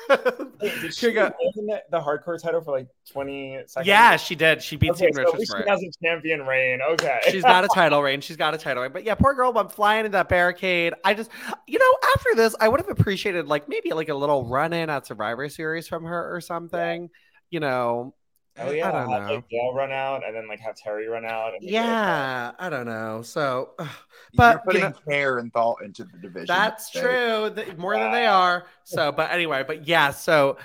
[0.09, 3.87] Did She she got- the, the hardcore title for like 20 seconds?
[3.87, 4.61] yeah, she did.
[4.63, 6.79] She beat Okay, Team so Richards she has a champion reign.
[6.81, 7.19] Okay.
[7.29, 8.21] She's not a title reign.
[8.21, 8.91] She's got a title reign.
[8.91, 10.93] But yeah, poor girl, I'm flying into that barricade.
[11.03, 11.29] I just,
[11.67, 14.89] you know, after this, I would have appreciated like maybe like a little run in
[14.89, 17.09] at Survivor Series from her or something.
[17.51, 18.13] You know,
[18.61, 19.35] Oh yeah, I don't have, know.
[19.35, 21.53] Like Gail run out, and then like have Terri run out.
[21.53, 23.21] And yeah, I don't know.
[23.21, 23.87] So, You're
[24.35, 26.47] but you putting know, care and thought into the division.
[26.47, 27.51] that's Hey, true.
[27.55, 28.65] th- More than they are.
[28.83, 30.11] So, but anyway, but yeah.
[30.11, 30.57] So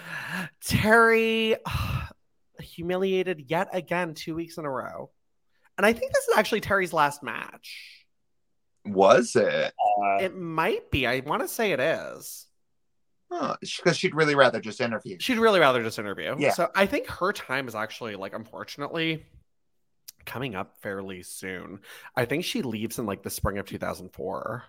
[0.65, 1.57] Terri
[2.61, 5.11] humiliated yet again two weeks in a row,
[5.77, 8.07] and I think this is actually Terri's last match.
[8.87, 9.73] Was it?
[10.03, 11.07] Uh, It might be.
[11.07, 12.47] I want to say it is.
[13.61, 15.17] Because she'd really rather just interview.
[15.21, 16.37] She'd really rather just interview.
[16.39, 16.53] Yeah.
[16.53, 19.25] So I think her time is actually like unfortunately
[20.25, 21.81] coming up fairly soon.
[22.17, 24.65] I think she leaves in like the spring of 2004.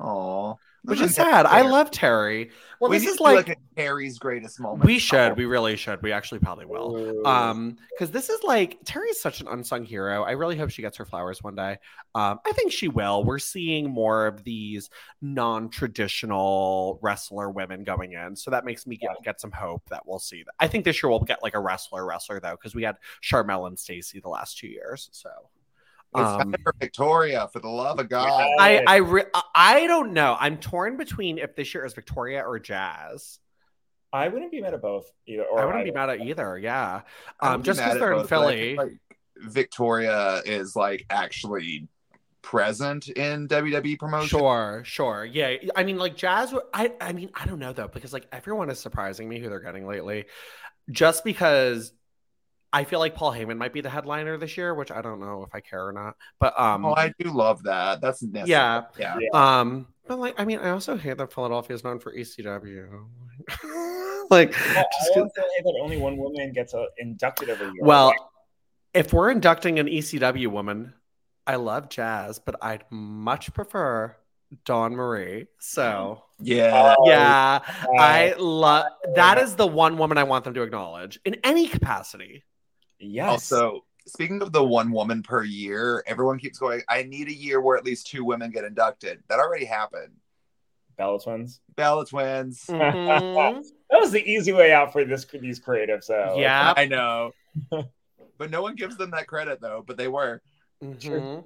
[0.00, 1.46] Oh, which is sad.
[1.46, 2.50] I love Terri.
[2.80, 4.84] Well, we this is need to do, like, like Terri's greatest moment.
[4.84, 6.02] we should, we really should.
[6.02, 7.26] We actually probably will.
[7.26, 10.22] Um, because this is like Terri's such an unsung hero.
[10.22, 11.78] I really hope she gets her flowers one day.
[12.14, 13.24] Um, I think she will.
[13.24, 14.90] We're seeing more of these
[15.22, 20.18] non-traditional wrestler women going in, so that makes me get, get some hope that we'll
[20.18, 20.54] see that.
[20.60, 23.66] I think this year we'll get like a wrestler wrestler though, because we had Sharmell
[23.66, 25.08] and Stacy the last two years.
[25.12, 25.30] So
[26.20, 28.48] um, time for Victoria, for the love of God.
[28.58, 29.24] I I re-
[29.54, 30.36] I don't know.
[30.38, 33.38] I'm torn between if this year is Victoria or Jazz.
[34.12, 35.44] I wouldn't be mad at both either.
[35.44, 36.58] Or I wouldn't be mad at either.
[36.58, 37.02] Yeah,
[37.40, 38.76] um, be just because they're in both, but Philly.
[38.76, 38.92] like,
[39.36, 41.88] Victoria is like actually
[42.44, 44.28] present in WWE promotion.
[44.28, 45.24] Sure, sure.
[45.24, 45.56] Yeah.
[45.74, 48.78] I mean, like Jazz, I I mean, I don't know though, because like everyone is
[48.78, 50.26] surprising me who they're getting lately.
[50.90, 51.92] Just because
[52.74, 55.44] I feel like Paul Heyman might be the headliner this year, which I don't know
[55.46, 56.16] if I care or not.
[56.40, 58.00] But um Oh, I do love that.
[58.00, 58.48] That's necessary.
[58.48, 58.82] yeah.
[58.98, 59.18] yeah.
[59.32, 63.06] Um but like I mean I also hate that Philadelphia is known for ECW.
[64.30, 67.82] like Well, I also hate that only one woman gets uh, inducted every year.
[67.82, 68.12] well,
[68.92, 70.94] if we're inducting an ECW woman,
[71.46, 74.16] I love Jazz, but I'd much prefer
[74.64, 75.46] Dawn Marie.
[75.60, 76.94] So Yeah.
[76.98, 81.20] Oh, yeah, uh, I love that is the one woman I want them to acknowledge
[81.24, 82.42] in any capacity.
[83.04, 83.28] Yes.
[83.28, 87.60] Also, speaking of the one woman per year, everyone keeps going, I need a year
[87.60, 89.22] where at least two women get inducted.
[89.28, 90.12] That already happened.
[90.96, 91.60] Bella Twins.
[91.76, 92.64] Bella Twins.
[92.68, 93.62] Mhm.
[93.90, 96.04] That was the easy way out for this these creatives.
[96.04, 96.74] So yeah.
[96.76, 97.32] I know.
[98.38, 100.42] but no one gives them that credit though, but they were.
[100.82, 101.44] Mhm.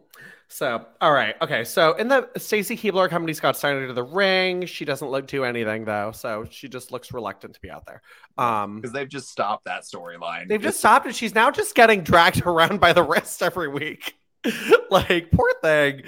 [0.50, 1.62] So, all right, okay.
[1.64, 4.64] So, in the Stacy Keibler accompanies Scott Steiner to the ring.
[4.64, 8.00] She doesn't look do anything though, so she just looks reluctant to be out there.
[8.38, 10.48] Um, Because they've just stopped that storyline.
[10.48, 11.14] they've just stopped it.
[11.14, 14.14] She's now just getting dragged around by the wrist every week.
[14.90, 16.02] like poor thing.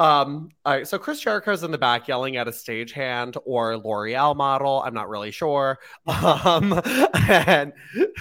[0.00, 4.34] Um, all right, so Chris Jericho's in the back yelling at a stagehand or L'Oreal
[4.34, 4.82] model.
[4.82, 5.78] I'm not really sure.
[6.06, 6.80] Um,
[7.28, 7.72] and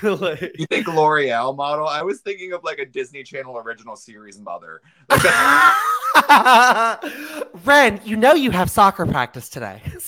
[0.03, 1.87] like, You think L'Oreal model?
[1.87, 4.81] I was thinking of like a Disney Channel original series mother.
[5.09, 5.23] Like
[7.65, 9.81] Ren, you know you have soccer practice today.
[9.85, 9.99] very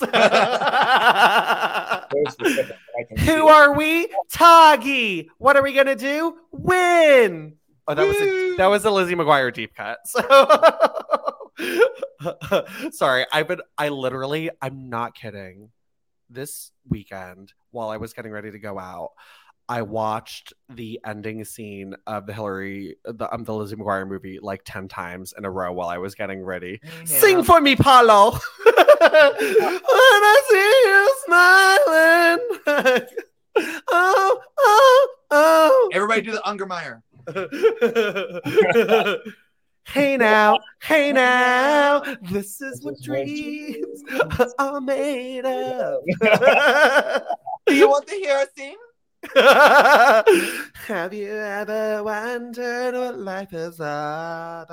[2.29, 2.75] specific.
[2.99, 4.09] I can see Who are we?
[4.29, 5.29] Toggy.
[5.37, 6.35] What are we gonna do?
[6.51, 7.53] Win.
[7.87, 9.99] Oh, that was a, that was a Lizzie McGuire deep cut.
[10.05, 10.21] So
[12.91, 15.69] sorry, I've been I literally I'm not kidding.
[16.29, 19.11] This weekend, while I was getting ready to go out,
[19.67, 24.61] I watched the ending scene of the Hilary the um, the Lizzie McGuire movie like
[24.65, 26.81] 10 times in a row while I was getting ready.
[27.05, 28.31] Sing for me, Paolo.
[28.63, 33.05] when I see you smiling.
[33.91, 35.89] oh, oh, oh.
[35.93, 37.01] Everybody do the Ungermeyer.
[39.85, 44.03] Hey now, hey now, this is what This is what dreams
[44.59, 46.01] are made of.
[47.67, 48.77] Do you want to hear us sing?
[50.87, 54.67] Have you ever wondered what life is about?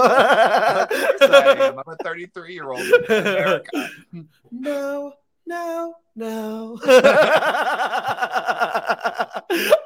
[0.00, 0.86] I
[1.20, 1.78] am.
[1.78, 2.82] I'm a 33 year old.
[4.50, 5.14] No,
[5.46, 6.78] no, no.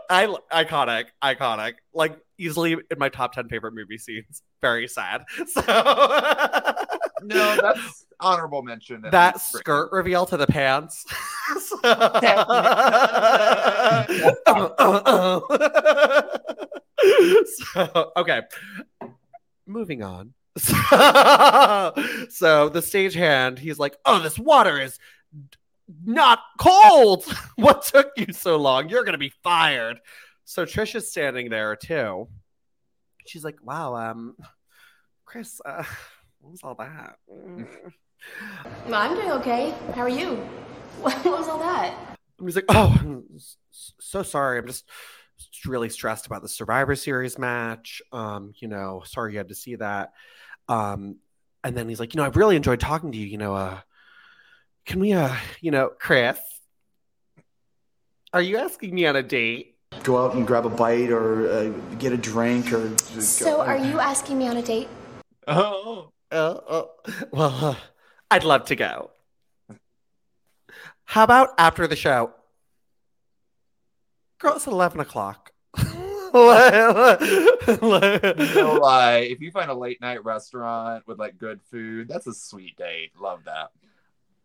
[0.08, 1.74] I iconic, iconic.
[1.92, 4.42] Like easily in my top 10 favorite movie scenes.
[4.62, 5.24] Very sad.
[5.48, 5.62] So
[7.22, 9.02] No, that's honorable mention.
[9.10, 11.04] that skirt reveal to the pants.
[17.74, 18.42] so, okay.
[19.66, 20.34] Moving on.
[20.58, 20.72] so
[22.68, 24.98] the stagehand, he's like, "Oh, this water is
[26.04, 27.24] not cold.
[27.56, 28.88] what took you so long?
[28.88, 29.98] You're gonna be fired."
[30.44, 32.28] So Trish is standing there too.
[33.26, 34.36] She's like, "Wow, um,
[35.24, 35.84] Chris, uh,
[36.40, 37.16] what was all that?"
[38.86, 39.74] Well, I'm doing okay.
[39.94, 40.36] How are you?
[41.00, 41.94] What was all that?
[42.38, 43.24] And he's like, "Oh, I'm
[43.70, 44.58] so sorry.
[44.58, 44.88] I'm just
[45.36, 48.00] just really stressed about the Survivor Series match.
[48.12, 50.12] Um, you know, sorry you had to see that."
[50.68, 51.16] Um,
[51.62, 53.26] and then he's like, "You know, I've really enjoyed talking to you.
[53.26, 53.80] You know, uh,
[54.86, 56.38] can we, uh, you know, Chris,
[58.32, 61.68] are you asking me on a date?" Go out and grab a bite or uh,
[61.98, 62.96] get a drink or.
[63.20, 64.88] So, go- are you asking me on a date?
[65.48, 66.90] Oh, Oh, oh.
[67.30, 67.74] well, uh,
[68.30, 69.10] I'd love to go.
[71.04, 72.32] How about after the show?
[74.40, 75.52] Girl, it's 11 o'clock.
[75.78, 75.84] no
[78.82, 79.18] lie.
[79.30, 83.12] If you find a late night restaurant with like good food, that's a sweet date.
[83.20, 83.70] Love that.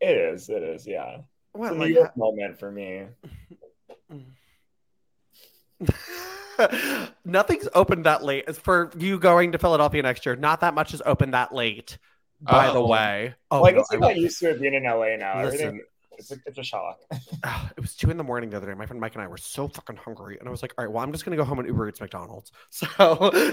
[0.02, 0.50] It is.
[0.50, 0.86] It is.
[0.88, 1.18] Yeah.
[1.56, 3.04] It's a like, New York moment for me.
[7.26, 8.46] Nothing's open that late.
[8.48, 11.98] As for you going to Philadelphia next year, not that much is open that late.
[12.42, 12.88] by the Oh.
[12.88, 13.36] way.
[13.52, 15.44] Oh, well, I no, guess I I- got used to it being in LA now.
[15.44, 15.62] Listen.
[15.68, 15.82] Everything,
[16.18, 17.00] it's a, it's a shock.
[17.78, 18.74] It was two in the morning the other day.
[18.74, 20.92] My friend Mike and I were so fucking hungry, and I was like, "All right,
[20.92, 22.86] well, I'm just gonna go home and Uber Eats McDonald's." So,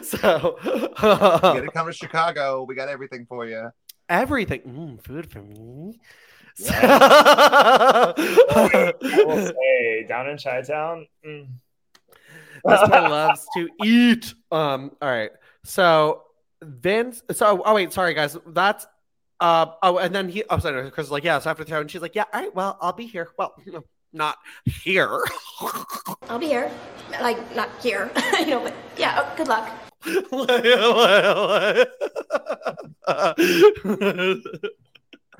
[0.02, 2.64] so You gotta come to Chicago.
[2.64, 3.70] We got everything for you.
[4.08, 5.98] everything, mm, food for me.
[6.70, 8.14] I
[9.26, 11.46] will say, down in Chi Town, mm,
[12.64, 14.34] This man loves to eat.
[14.50, 14.92] Um.
[15.00, 15.30] All right.
[15.64, 16.22] So
[16.62, 17.22] Vince.
[17.32, 18.36] So oh wait, sorry guys.
[18.46, 18.86] That's
[19.40, 20.44] uh oh, and then he.
[20.50, 20.90] Oh, sorry.
[20.90, 21.38] Chris is like, yeah.
[21.38, 22.24] So after the show, and she's like, yeah.
[22.32, 22.54] All right.
[22.54, 23.28] Well, I'll be here.
[23.38, 23.54] Well,
[24.12, 25.22] not here.
[26.28, 26.70] I'll be here.
[27.20, 29.70] Like, not here, you know, but yeah, oh, good luck.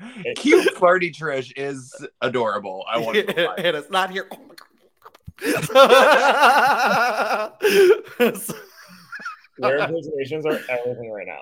[0.35, 2.85] Cute flirty Trish is adorable.
[2.89, 3.67] I want to.
[3.67, 4.27] it is not here.
[9.61, 11.41] Oh their impersonations are everything right now.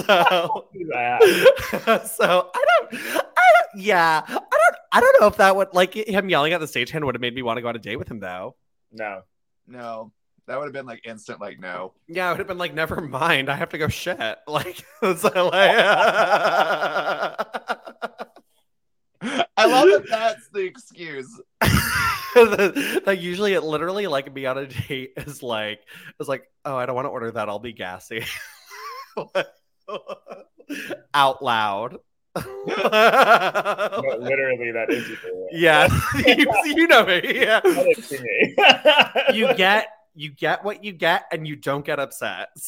[0.00, 0.66] so,
[2.06, 5.92] so I don't, I don't, yeah, I don't, I don't know if that would like
[5.92, 7.96] him yelling at the stagehand would have made me want to go on a date
[7.96, 8.56] with him though.
[8.92, 9.20] no.
[9.66, 10.10] No,
[10.46, 11.40] that would have been like instant.
[11.40, 11.94] Like no.
[12.08, 14.18] Yeah, I would have been like, never mind, I have to go shit.
[14.46, 15.74] Like, so like
[19.56, 20.06] I love that.
[20.10, 21.40] That's the excuse.
[23.06, 25.80] like usually it literally like be on a date is like
[26.20, 28.24] is like oh I don't want to order that I'll be gassy
[31.14, 31.98] out loud.
[32.36, 32.42] No,
[34.18, 35.48] literally, that is you.
[35.52, 35.88] yeah,
[36.26, 37.20] you, you know me.
[37.24, 39.38] Yeah, That is to me.
[39.38, 42.50] you get you get what you get and you don't get upset.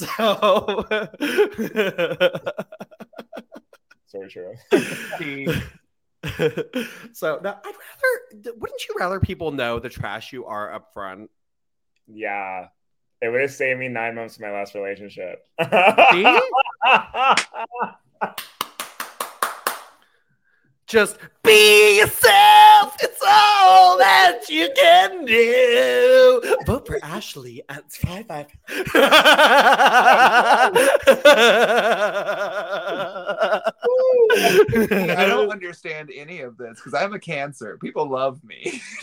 [4.09, 4.55] So so true.
[7.13, 11.31] so now I'd rather wouldn't you rather people know the trash you are up front?
[12.07, 12.69] Yeah.
[13.21, 15.45] It would have saved me nine months of my last relationship.
[20.87, 22.97] Just be yourself.
[23.01, 26.57] It's all that you can do.
[26.65, 28.47] Vote for Ashley at five five.
[35.19, 37.79] I don't understand any of this because I'm a cancer.
[37.83, 38.81] People love me.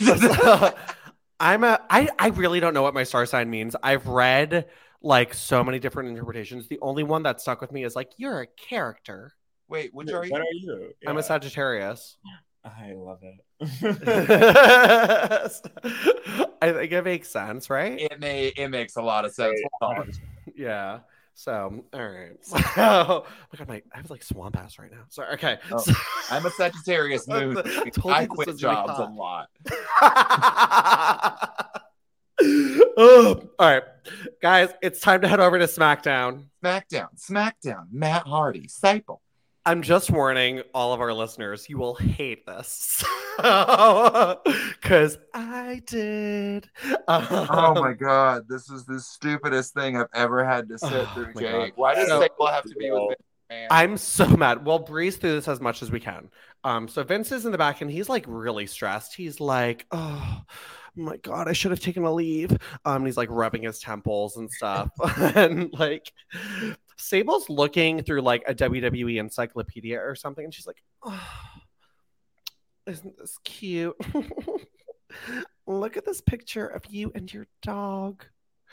[1.40, 3.76] I'm a I I really don't know what my star sign means.
[3.82, 4.66] I've read
[5.02, 6.68] like so many different interpretations.
[6.68, 9.34] The only one that stuck with me is like you're a character.
[9.74, 10.36] Wait, which are What you?
[10.36, 10.94] are you?
[11.04, 12.16] I'm a Sagittarius.
[12.64, 13.40] I love it.
[16.62, 18.00] I think it makes sense, right?
[18.00, 19.60] It may it makes a lot of sense.
[19.82, 20.08] Hold.
[20.56, 21.00] Yeah.
[21.34, 22.36] So, all right.
[22.44, 25.02] So, oh my god, my I have like swamp ass right now.
[25.08, 25.34] Sorry.
[25.34, 25.58] Okay.
[25.72, 25.92] Oh, So-
[26.30, 27.54] I'm a Sagittarius moon.
[27.56, 27.64] Told
[28.04, 29.48] you I quit was gonna be jobs a lot.
[32.96, 33.82] oh, all right,
[34.40, 36.44] guys, it's time to head over to SmackDown.
[36.64, 39.20] SmackDown, SmackDown, Matt Hardy, Sable.
[39.66, 43.02] I'm just warning all of our listeners, you will hate this.
[43.38, 46.68] Because I did.
[47.08, 47.46] Oh
[47.76, 51.34] Um, my god, this is the stupidest thing I've ever had to sit Oh through,
[51.34, 51.50] Jake.
[51.52, 51.72] God.
[51.76, 53.66] Why does So- Sable have to be with Vince McMahon?
[53.70, 54.64] I'm so mad.
[54.64, 56.28] We'll breeze through this as much as we can.
[56.62, 59.14] Um, so Vince is in the back and he's like really stressed.
[59.14, 60.42] He's like, oh
[60.96, 62.52] my god, I should have taken a leave.
[62.84, 64.90] Um, and he's like rubbing his temples and stuff.
[65.34, 66.12] and like
[66.96, 71.20] Sable's looking through like a WWE encyclopedia or something, and she's like, oh,
[72.86, 73.96] isn't this cute?
[75.66, 78.24] Look at this picture of you and your dog.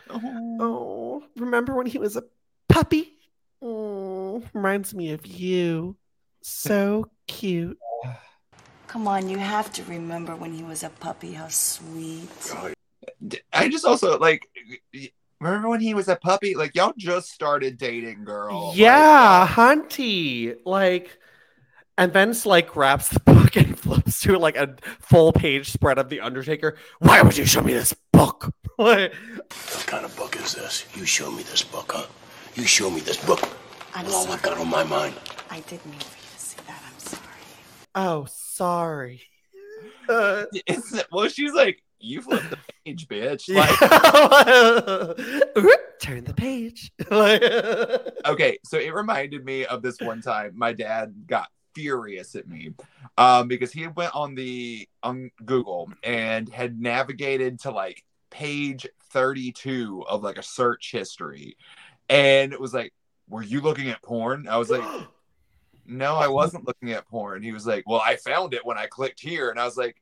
[0.09, 2.23] Oh, remember when he was a
[2.67, 3.13] puppy?
[3.61, 5.95] Oh, reminds me of you.
[6.41, 7.77] So cute.
[8.87, 12.27] Come on, you have to remember when he was a puppy, how sweet.
[13.53, 14.49] I just also like
[15.41, 16.55] remember when he was a puppy?
[16.55, 18.71] Like y'all just started dating, girl.
[18.75, 20.55] yeah, Hunty.
[20.65, 21.17] Like,
[21.97, 26.09] and Vince like grabs the book and flips to like a full page spread of
[26.09, 26.77] The Undertaker.
[26.99, 28.53] Why would you show me this book?
[28.77, 29.13] What
[29.85, 30.85] kind of book is this?
[30.95, 32.07] You show me this book, huh?
[32.55, 33.41] You show me this book.
[33.93, 34.33] I'm All sorry.
[34.33, 35.13] I've got on my mind.
[35.51, 36.81] I didn't mean for you to see that.
[36.87, 37.27] I'm sorry.
[37.95, 39.21] oh, sorry.
[40.09, 43.53] Uh, It's, well, she's like, you flipped the page, bitch.
[43.53, 43.69] Like,
[46.01, 46.91] Turn the page.
[48.23, 52.73] Okay, so it reminded me of this one time my dad got furious at me
[53.17, 60.05] um, because he went on the on Google and had navigated to like page 32
[60.07, 61.57] of like a search history.
[62.09, 62.93] And it was like
[63.27, 64.47] were you looking at porn?
[64.47, 64.83] I was like
[65.85, 67.41] no i wasn't looking at porn.
[67.41, 69.49] He was like well i found it when i clicked here.
[69.49, 70.01] And i was like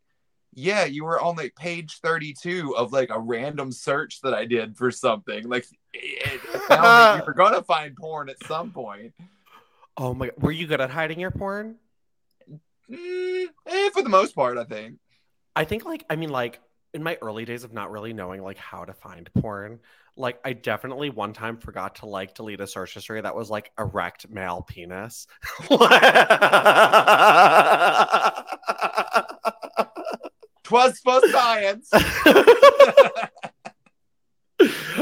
[0.54, 4.76] yeah you were on like page 32 of like a random search that i did
[4.76, 9.14] for something like it, I found you were gonna find porn at some point
[10.00, 10.32] Oh my!
[10.38, 11.76] Were you good at hiding your porn?
[12.90, 14.98] Mm, eh, for the most part, I think.
[15.58, 16.62] I think like I mean like
[16.94, 19.80] in my early days of not really knowing like how to find porn,
[20.16, 23.74] like I definitely one time forgot to like delete a search history that was like
[23.78, 25.28] erect male penis.
[30.70, 31.90] Twas for science.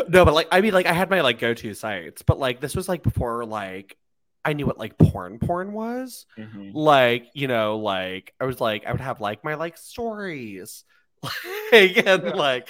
[0.07, 2.75] no, but like I mean like I had my like go-to sites, but like this
[2.75, 3.97] was like before like
[4.45, 6.25] I knew what like porn porn was.
[6.37, 6.71] Mhm.
[6.73, 10.85] Like, you know, like I was like I would have like my like stories.
[11.71, 12.69] like and like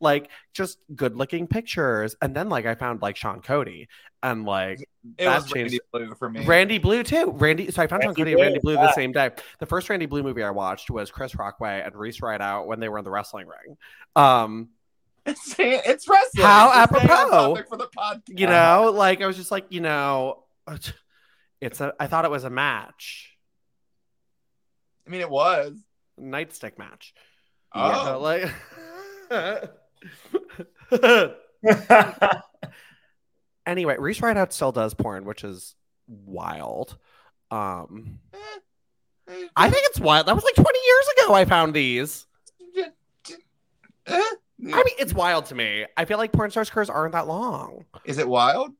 [0.00, 2.16] like just good looking pictures.
[2.20, 3.88] And then like I found like Sean Cody
[4.22, 4.80] and like
[5.18, 6.44] It that was Randy Blue for me.
[6.44, 7.30] Randy Blue too.
[7.32, 7.70] Randy.
[7.70, 8.86] So I found Sean Randy Cody and Randy Blue yeah.
[8.86, 9.30] the same day.
[9.58, 12.88] The first Randy Blue movie I watched was Chris Rockway and Reese Rideout when they
[12.88, 13.76] were in the wrestling ring.
[14.16, 14.68] Um,
[15.26, 16.44] It's, it's wrestling.
[16.44, 17.56] How It's apropos.
[17.66, 18.38] for the podcast.
[18.38, 20.44] you know, like I was just like, you know,
[21.62, 21.94] it's a.
[21.98, 23.34] I thought it was a match,
[25.06, 25.78] I mean, it was.
[26.20, 27.14] nightstick match.
[27.74, 28.50] Oh, know, like.
[33.66, 35.74] anyway, Reese Rideout still does porn, which is
[36.06, 36.96] wild.
[37.50, 38.18] Um,
[39.56, 40.26] I think it's wild.
[40.26, 41.34] That was like 20 years ago.
[41.34, 42.26] I found these.
[44.06, 44.20] I
[44.58, 45.86] mean, it's wild to me.
[45.96, 47.84] I feel like porn stars' careers aren't that long.
[48.04, 48.72] Is it wild?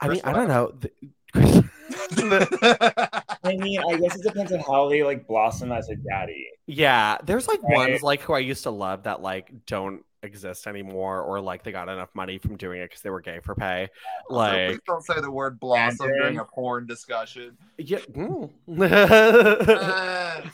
[0.00, 0.72] I mean, Chris I don't know.
[0.80, 0.90] The-
[3.44, 6.46] I mean, I guess it depends on how they like blossom as a daddy.
[6.66, 7.90] yeah, there's like Right.
[7.90, 11.72] ones like who I used to love that like don't exist anymore, or like they
[11.72, 13.88] got enough money from doing it because they were gay for pay.
[14.28, 16.20] Please Like, don't say the word blossom Mandarin.
[16.22, 17.56] during a porn discussion.
[17.78, 17.98] yeah.
[17.98, 18.50] mm.
[18.80, 20.40] Uh,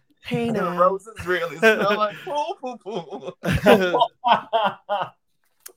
[0.26, 0.78] hey now.
[0.78, 3.32] roses really smell like poo poo poo.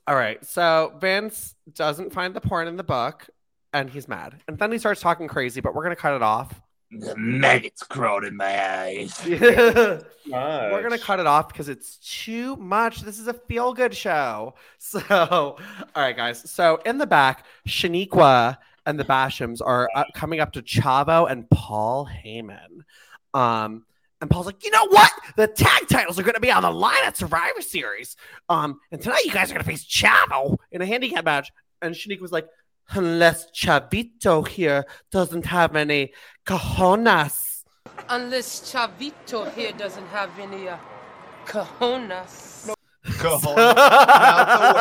[0.06, 3.28] All right, so Vince doesn't find the porn in the book,
[3.74, 5.60] and he's mad, and then he starts talking crazy.
[5.60, 6.60] But we're gonna cut it off.
[6.90, 9.20] The maggots crawled in my eyes.
[9.26, 13.02] We're We're gonna cut it off because it's too much.
[13.02, 14.54] This is a feel good show.
[14.78, 15.58] So, all
[15.96, 16.50] right, guys.
[16.50, 21.48] So in the back, Shaniqua and the Bashams are uh, coming up to Chavo and
[21.50, 22.84] Paul Heyman.
[23.34, 23.84] Um,
[24.20, 25.12] and Paul's like, you know what?
[25.36, 28.16] The tag titles are going to be on the line at Survivor Series.
[28.48, 31.50] Um, and tonight you guys are going to face Chavo in a handicap match.
[31.82, 32.48] And Shaniqua was like,
[32.94, 36.12] unless Chavito here doesn't have any
[36.46, 37.64] cojones.
[38.08, 40.78] Unless Chavito here doesn't have any uh,
[41.46, 42.70] cojones.
[43.04, 43.54] Cojones.
[43.54, 43.66] Not the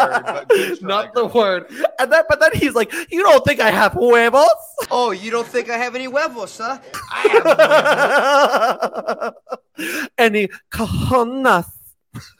[0.06, 1.66] word, but good try, Not the word.
[2.00, 4.48] And then, but then he's like, "You don't think I have huevos?"
[4.92, 6.78] Oh, you don't think I have any huevos, huh?
[7.12, 9.32] I
[9.78, 11.66] have any cojones?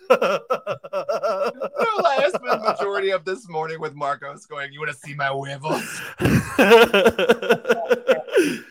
[0.10, 0.16] No,
[2.06, 5.30] I spent the majority of this morning with Marcos going, You want to see my
[5.30, 6.02] huevos?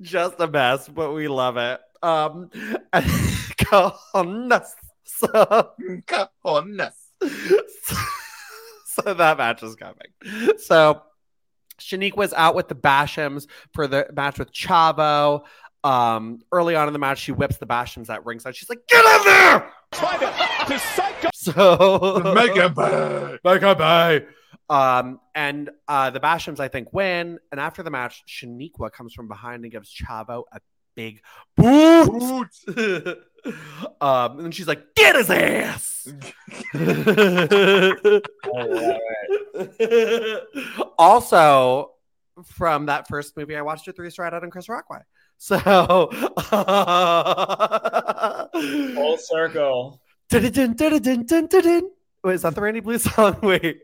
[0.00, 1.80] Just a mess, but we love it.
[2.02, 2.50] Um,
[2.94, 4.66] cojones.
[5.04, 5.26] So,
[6.06, 6.92] Cojones.
[8.86, 10.56] so that match is coming.
[10.58, 11.02] So
[11.80, 15.42] Shaniqua was out with the Bashams for the match with Chavo.
[15.84, 18.56] Um, early on in the match, she whips the Bashams at ringside.
[18.56, 19.72] She's like, "Get in there!"
[21.32, 23.38] So Make it bad.
[23.44, 24.26] Make it bad.
[24.68, 27.38] Um, and uh, the Bashams, I think, win.
[27.50, 30.60] And after the match, Shaniqua comes from behind and gives Chavo a
[30.94, 31.22] big
[31.56, 32.50] boot.
[34.00, 36.06] um, and she's like, "Get his ass!"
[40.98, 41.92] also,
[42.44, 45.02] from that first movie I watched it three Reese Rideout and Chris Rockway.
[45.38, 45.58] So
[48.94, 50.00] full circle.
[52.24, 53.36] Wait, is that the Randy Blue song?
[53.42, 53.82] Wait.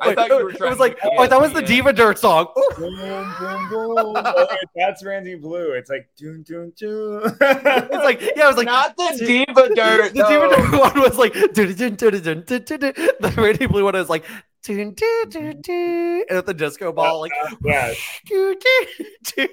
[0.00, 0.68] I Wait, thought you were trying.
[0.68, 2.46] It was like, oh, that was the Diva Dirt song.
[2.78, 2.96] Boom,
[3.38, 4.14] boom, boom.
[4.16, 5.72] Oh, that's Randy Blue.
[5.72, 7.20] It's like, doom, doom, doom.
[7.24, 10.14] it's like, yeah, I was like, not the Diva Dirt.
[10.14, 14.24] The Diva Dirt one was like, the Randy Blue one was like,
[14.66, 17.32] dun, dun, dun, dun, and with the disco ball, like,
[17.64, 17.94] yeah.
[18.26, 18.86] dun, dun,
[19.36, 19.48] dun.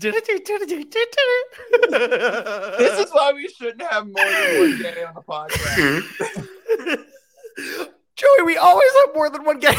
[0.00, 0.16] This
[2.98, 5.76] is why we shouldn't have more than one gay on the podcast.
[8.16, 9.74] Joey, we always have more than one game.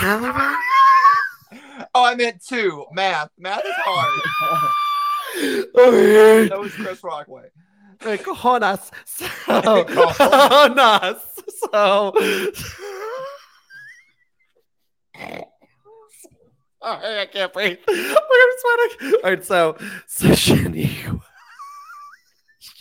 [1.94, 2.86] Oh, I ment two.
[2.94, 3.30] Math.
[3.38, 4.22] Math is hard.
[5.76, 6.48] okay.
[6.48, 7.50] So is Chris Rockway.
[8.06, 8.92] Like, cojones.
[9.06, 11.22] So, Cojones.
[11.72, 12.14] So.
[16.84, 17.78] Sorry, I can't breathe.
[17.88, 19.20] Oh I'm sweating.
[19.24, 19.78] All right, so,
[20.08, 21.22] so Shaniqua.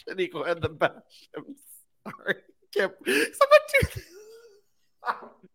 [0.08, 1.60] Shaniqua and the Bashams.
[2.06, 2.36] Sorry.
[2.74, 4.02] Can't, someone do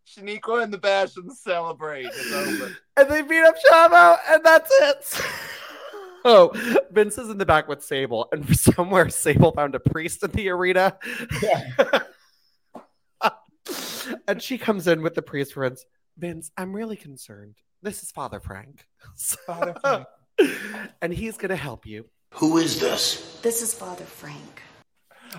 [0.06, 2.06] Shaniqua and the Bash and celebrate.
[2.06, 2.76] It's over.
[2.96, 5.22] and they beat up Chavo, and that's it.
[6.28, 6.50] Oh,
[6.90, 10.48] Vince is in the back with Sable, and somewhere Sable found a priest in the
[10.48, 10.98] arena.
[14.28, 15.84] and she comes in with the priest for Vince.
[16.18, 17.54] Vince, I'm really concerned.
[17.82, 18.84] This is Father Frank.
[19.46, 20.06] Father Frank.
[21.00, 22.06] and he's going to help you.
[22.34, 23.38] Who is this?
[23.42, 24.62] This is Father Frank.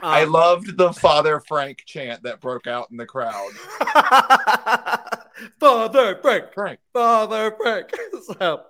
[0.01, 3.51] I Um, loved the Father Frank chant that broke out in the crowd.
[5.59, 6.45] Father Frank.
[6.53, 6.79] Frank.
[6.93, 7.89] Father Frank.
[8.39, 8.61] So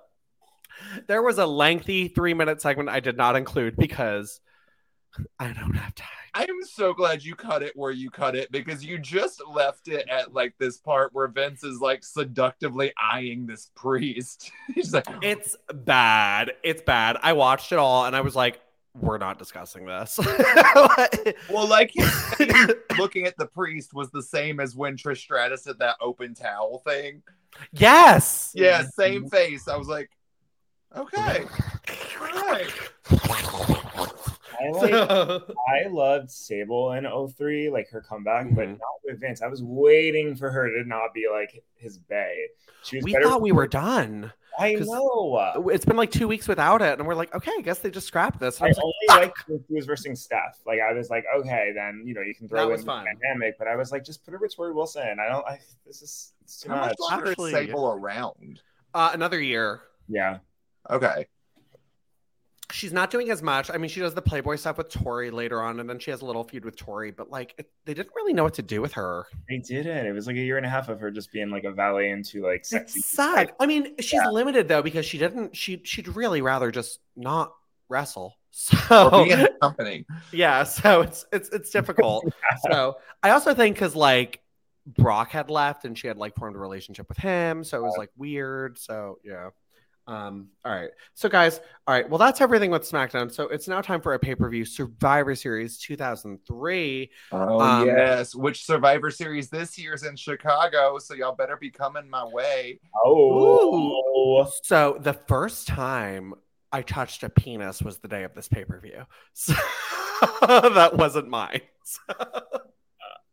[1.08, 4.40] there was a lengthy three minute segment I did not include because
[5.40, 6.08] I don't have time.
[6.34, 9.88] I am so glad you cut it where you cut it because you just left
[9.88, 14.52] it at like this part where Vince is like seductively eyeing this priest.
[14.76, 16.54] He's like, It's bad.
[16.64, 17.18] It's bad.
[17.24, 18.62] I watched it all and I was like,
[18.94, 20.20] we're not discussing this.
[21.50, 21.92] well, like
[22.98, 26.80] looking at the priest was the same as when Trish Stratus did that open towel
[26.80, 27.22] thing.
[27.72, 28.52] yes.
[28.56, 29.68] Yeah, same face.
[29.68, 30.10] I was like,
[30.96, 31.44] okay,
[32.20, 32.72] all right.
[34.60, 37.06] I like I loved Sable in
[37.38, 38.72] 03, like her comeback, but Mhm.
[38.80, 39.42] not with Vince.
[39.42, 42.34] I was waiting for her to not be like his bae.
[42.84, 43.26] She was we better.
[43.26, 44.32] thought we were done.
[44.60, 45.70] I 'cause know.
[45.72, 48.08] It's been like two weeks without it, and we're like, okay, I guess they just
[48.08, 48.60] scrapped this.
[48.60, 50.58] And I I was like, liked when she was versing Steph.
[50.66, 52.88] Like I was like, okay, then you know you can throw That in was the
[52.88, 53.06] fun.
[53.22, 55.20] dynamic, but I was like, just put her with Torrie Wilson.
[55.20, 55.46] I don't.
[55.46, 57.12] I this is it's too How much much.
[57.12, 58.62] longer Actually- is Sable around?
[58.96, 59.82] uh, another year.
[60.08, 60.40] Yeah.
[60.90, 61.26] Okay.
[62.70, 63.72] She's not doing as much.
[63.72, 66.22] I mean, she does the Playboy stuff with Torrie later on, and then she has
[66.22, 67.16] a little feud with Torrie.
[67.16, 69.26] But like, it, they didn't really know what to do with her.
[69.50, 70.06] They didn't.
[70.06, 72.10] It was like a year and a half of her just being like a valet
[72.10, 73.00] into like It sexy.
[73.00, 73.54] sucked.
[73.62, 74.30] I mean, she's Yeah.
[74.30, 75.56] limited though because she didn't.
[75.56, 77.54] She she'd really rather just not
[77.90, 78.36] wrestle.
[78.52, 80.06] So be in the company.
[80.32, 82.26] yeah, so it's it's it's difficult.
[82.72, 84.42] so I also think because like
[84.88, 87.96] Brock had left and she had like formed a relationship with him, so it was
[87.98, 88.80] like weird.
[88.80, 89.50] So yeah.
[90.08, 90.90] Um, all right.
[91.16, 92.10] So guys, all right.
[92.10, 93.32] Well, that's everything with SmackDown.
[93.32, 97.12] So it's now time for a pay-per-view Survivor Series 2003.
[97.34, 102.10] Oh Um, yes, which Survivor Series this year's in Chicago, so y'all better be coming
[102.10, 102.80] my way.
[103.06, 104.50] Oh.
[104.64, 106.34] So the first time
[106.72, 109.04] I touched a penis was the day of this pay-per-view.
[109.34, 109.54] So
[110.42, 111.62] that wasn't mine.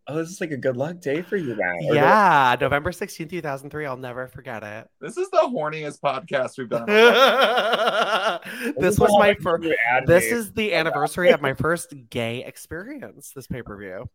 [0.07, 1.79] Oh, this is like a good luck day for you then.
[1.89, 3.87] Or Yeah, November 16th, 2003.
[3.87, 4.87] I'll never forget it.
[5.01, 6.85] This is the horniest podcast we've done.
[8.79, 9.67] this is was my first.
[10.07, 13.33] This is the anniversary of my first gay experience.
[13.35, 14.11] This pay per view.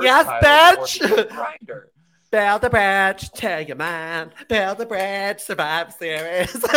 [0.00, 1.88] yes, title for bitch.
[2.30, 4.30] Bell the Bridge, tell your man.
[4.48, 6.64] Bell the Bridge, survive Series.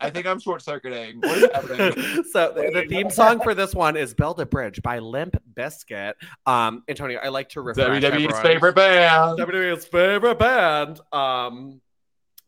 [0.00, 1.20] I think I'm short circuiting.
[1.20, 2.24] What is happening?
[2.32, 6.14] so the, the theme song for this one is "Build a Bridge" by Limp Bizkit.
[6.46, 8.42] Um, Antonio, I like to refresh WWE's everyone.
[8.42, 9.38] favorite band.
[9.38, 11.00] WWE's favorite band.
[11.12, 11.80] Um,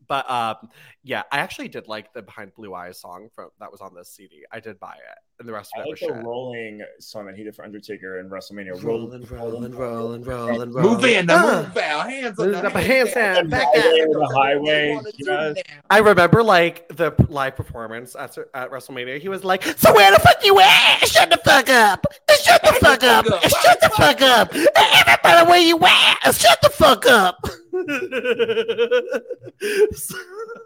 [0.07, 0.69] but um,
[1.03, 4.09] yeah, I actually did like the Behind Blue Eyes song from that was on this
[4.09, 4.43] CD.
[4.51, 6.25] I did buy it, the rest I of it like was the shit.
[6.25, 8.81] rolling song that he did for Undertaker in WrestleMania.
[8.83, 10.91] Rolling, rolling, rolling, rolling, rolling.
[10.91, 11.61] Move in, now Ah.
[11.67, 13.83] move out, hands Move up, up, hands down, back down.
[13.83, 15.63] Highway to the highway.
[15.89, 19.19] I remember like the live performance at, at WrestleMania.
[19.19, 20.97] He was like, "So where the fuck you at?
[21.07, 22.05] Shut the fuck up!
[22.43, 23.25] Shut the fuck up!
[23.25, 24.53] Shut the fuck up!
[24.53, 26.31] Everybody, where you at?
[26.35, 27.45] Shut the fuck up!"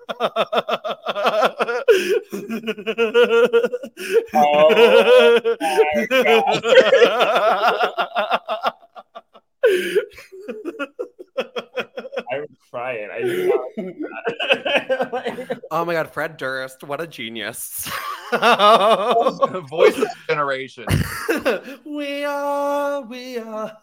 [4.38, 4.70] Oh
[11.38, 11.62] I
[12.50, 13.10] was crying.
[13.12, 15.14] I did not.
[15.14, 17.90] Like, oh my god, Fred Durst, what a genius!
[18.32, 20.86] Voice of the generation.
[21.86, 23.78] we are, we are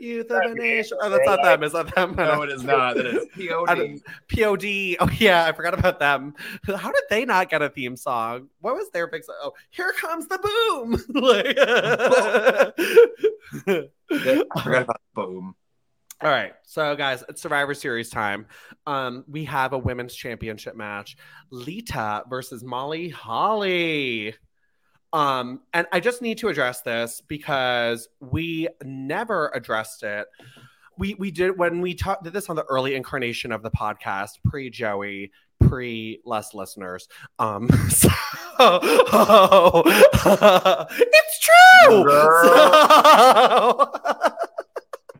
[0.00, 0.98] youth of a nation.
[1.00, 1.62] Oh, that's not them.
[1.62, 2.14] Is that them?
[2.16, 2.96] No, it is not.
[2.96, 4.00] That is POD.
[4.28, 4.96] POD.
[5.00, 6.34] Oh yeah, I forgot about them.
[6.66, 8.48] How did they not get a theme song?
[8.60, 9.24] What was their big?
[9.24, 9.36] song?
[9.42, 10.92] Oh, here comes the boom!
[11.22, 11.56] like,
[14.54, 15.54] I forgot about Boom.
[16.22, 18.46] All right, so guys, it's Survivor Series time.
[18.86, 21.14] Um, we have a women's championship match:
[21.50, 24.34] Lita versus Molly Holly.
[25.12, 30.26] Um, and I just need to address this because we never addressed it.
[30.96, 34.38] We we did when we ta- did this on the early incarnation of the podcast,
[34.42, 35.32] pre Joey,
[35.68, 37.08] pre less listeners.
[37.38, 38.08] Um, so
[40.98, 42.08] it's true.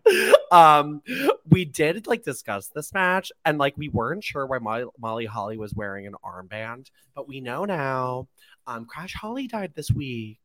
[0.08, 4.58] So- um, we we did like discuss this match, and like we weren't sure why
[4.58, 8.28] Molly, Molly Holly was wearing an armband, but we know now.
[8.66, 10.38] Um, Crash Holly died this week,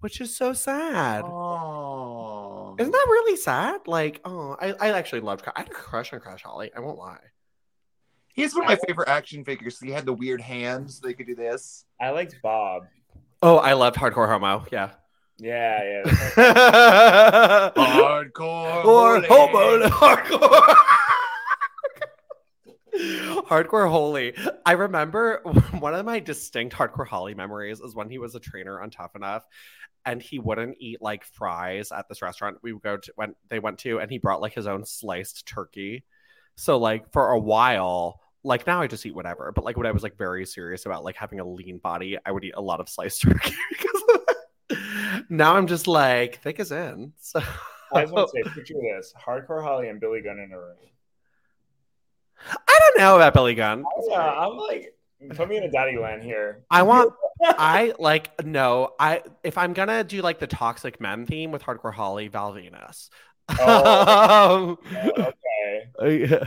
[0.00, 1.22] which is so sad.
[1.24, 3.82] Oh, Isn't that really sad?
[3.86, 5.44] Like, oh, I, I actually loved.
[5.44, 6.70] Cra- I had a crush on Crash Holly.
[6.76, 7.20] I won't lie.
[8.34, 9.78] He's one of my favorite action figures.
[9.78, 11.00] He had the weird hands.
[11.00, 11.84] They could do this.
[12.00, 12.84] I liked Bob.
[13.42, 14.66] Oh, I loved Hardcore Homo.
[14.72, 14.92] Yeah.
[15.42, 16.10] Yeah, yeah.
[17.76, 18.84] Hardcore.
[18.84, 19.26] or holy.
[19.28, 20.76] homo hardcore.
[23.48, 24.34] hardcore holy.
[24.64, 25.40] I remember
[25.80, 29.16] one of my distinct hardcore holly memories is when he was a trainer on Tough
[29.16, 29.44] Enough,
[30.04, 33.58] and he wouldn't eat like fries at this restaurant we would go to when they
[33.58, 36.04] went to, and he brought like his own sliced turkey.
[36.54, 39.92] So like for a while, like now I just eat whatever, but like when I
[39.92, 42.78] was like very serious about like having a lean body, I would eat a lot
[42.80, 43.54] of sliced turkey.
[43.70, 44.01] because of that.
[45.32, 47.14] Now I'm just like thick as in.
[47.22, 47.40] So
[47.98, 50.76] I just want to say, picture this: Hardcore Holly and Billy Gunn in a room.
[52.48, 53.84] I don't know about Billy Gunn.
[54.08, 54.94] Yeah, I'm like,
[55.34, 56.62] put me in a daddy land here.
[56.70, 57.12] I want
[57.42, 61.92] I like no, I if I'm gonna do like the toxic men theme with hardcore
[61.92, 63.08] Holly, Val Venis.
[63.58, 65.28] Oh, Um,
[66.00, 66.46] okay.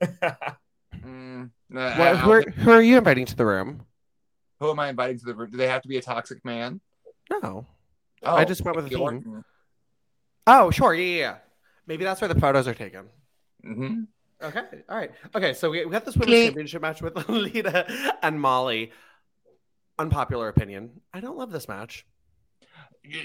[1.04, 3.86] Mm, nah, what- who, are, who are you inviting to the room?
[4.60, 5.50] who am I inviting to the room?
[5.50, 6.80] Do they have to be a toxic man?
[7.30, 7.66] No.
[8.24, 9.02] Oh, I just went with a Randy theme.
[9.02, 9.44] Orton.
[10.46, 11.36] Oh, sure, yeah, yeah, yeah.
[11.86, 13.08] Maybe that's where the photos are taken.
[13.64, 14.06] Mhm.
[14.42, 15.10] Okay, all right.
[15.34, 16.44] Okay, so we, we got this women's Click.
[16.46, 17.86] championship match with Lita
[18.22, 18.90] and Molly.
[19.98, 21.00] Unpopular opinion.
[21.12, 22.04] I don't love this match.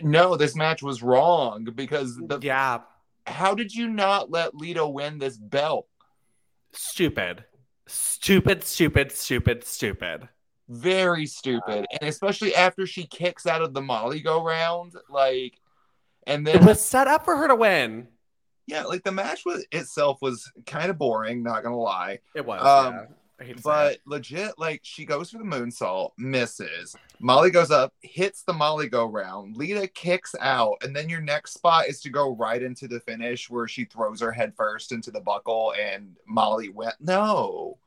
[0.04, 2.80] No, this match was wrong because the Yeah,
[3.26, 5.88] how did you not let Lita win this belt?
[6.74, 7.46] stupid.
[7.88, 10.28] Stupid, stupid, stupid, stupid.
[10.70, 11.86] Very stupid.
[12.00, 15.60] And especially after she kicks out of the Molly go round, like
[16.26, 18.08] and then It was set up for her to win.
[18.66, 22.20] yeah, like the match was itself was kind of boring, not gonna lie.
[22.36, 22.62] It was.
[22.62, 23.06] Um, yeah.
[23.40, 24.02] I hate to But it.
[24.08, 26.96] legit, like she goes for the moonsault, misses.
[27.20, 29.56] Molly goes up, hits the Molly go round.
[29.56, 33.48] Lita kicks out, and then your next spot is to go right into the finish
[33.50, 36.96] where she throws her head first into the buckle and Molly went.
[37.00, 37.78] No,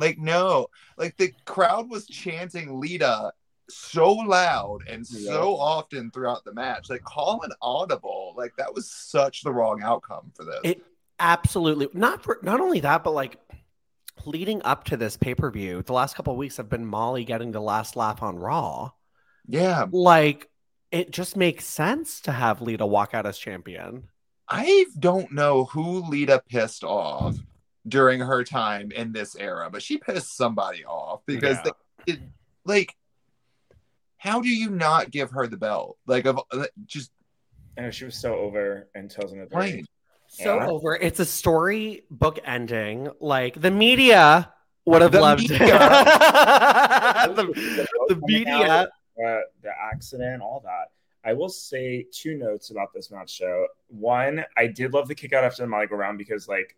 [0.00, 3.32] like no, like the crowd was chanting Lita
[3.68, 6.90] so loud and so often throughout the match.
[6.90, 8.34] Like call an audible.
[8.36, 10.60] Like that was such the wrong outcome for this.
[10.64, 10.82] It
[11.18, 13.38] absolutely not for not only that, but like
[14.26, 17.24] leading up to this pay per view, the last couple of weeks have been Molly
[17.24, 18.90] getting the last laugh on Raw.
[19.46, 20.48] yeah, Like
[20.90, 24.08] it just makes sense to have Lita walk out as champion.
[24.48, 27.36] I don't know who Lita pissed off
[27.88, 31.72] during her time in this era, but she pissed somebody off because Yeah.
[32.06, 32.20] they, it,
[32.64, 32.94] like,
[34.18, 35.96] how do you not give her the belt?
[36.06, 37.10] Like, of uh, just
[37.78, 39.48] I know she was so over in 2003.
[39.48, 39.86] plain.
[40.28, 40.66] So Yeah.
[40.68, 40.94] over.
[40.96, 43.08] It's a story book ending.
[43.20, 44.52] Like the media
[44.84, 45.56] would have The loved media.
[45.64, 45.70] it.
[47.36, 48.88] the, the media.
[49.24, 50.90] uh, the accident, all that.
[51.24, 53.66] I will say two notes about this match show.
[53.88, 56.76] One, I did love the kick out after the Molly round because like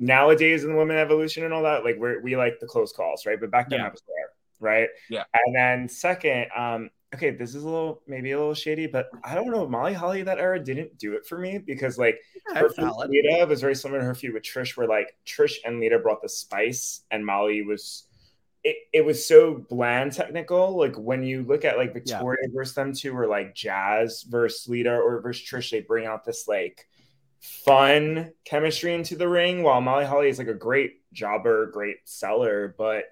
[0.00, 3.26] nowadays in the women evolution and all that, like we're, we like the close calls,
[3.26, 3.38] right?
[3.38, 3.84] But back then Yeah.
[3.84, 4.88] that was rare, right?
[5.08, 5.24] Yeah.
[5.32, 9.34] And then second, um, okay, this is a little maybe a little shady, but I
[9.34, 9.68] don't know.
[9.68, 13.10] Molly Holly that era didn't do it for me because like her feud with valid.
[13.10, 16.22] Lita was very similar to her feud with Trish, where like Trish and Lita brought
[16.22, 18.04] the spice, and Molly was
[18.62, 20.76] it, it was so bland technical.
[20.76, 22.14] Like when you look at like Yeah.
[22.18, 26.24] Victoria versus them two, or like Jazz versus Lita or versus Trish, they bring out
[26.24, 26.86] this like
[27.40, 29.62] fun chemistry into the ring.
[29.62, 33.04] While Molly Holly is like a great jobber, great seller, but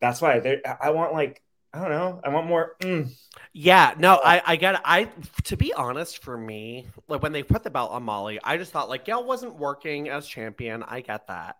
[0.00, 1.42] that's why I want like
[1.72, 2.76] I don't know, I want more.
[2.80, 3.10] mm.
[3.52, 4.80] Yeah, no, I, I get it.
[4.84, 5.04] I
[5.44, 8.72] to be honest, for me, like when they put the belt on Molly, I just
[8.72, 10.82] thought like Gail wasn't working as champion.
[10.82, 11.56] I get that.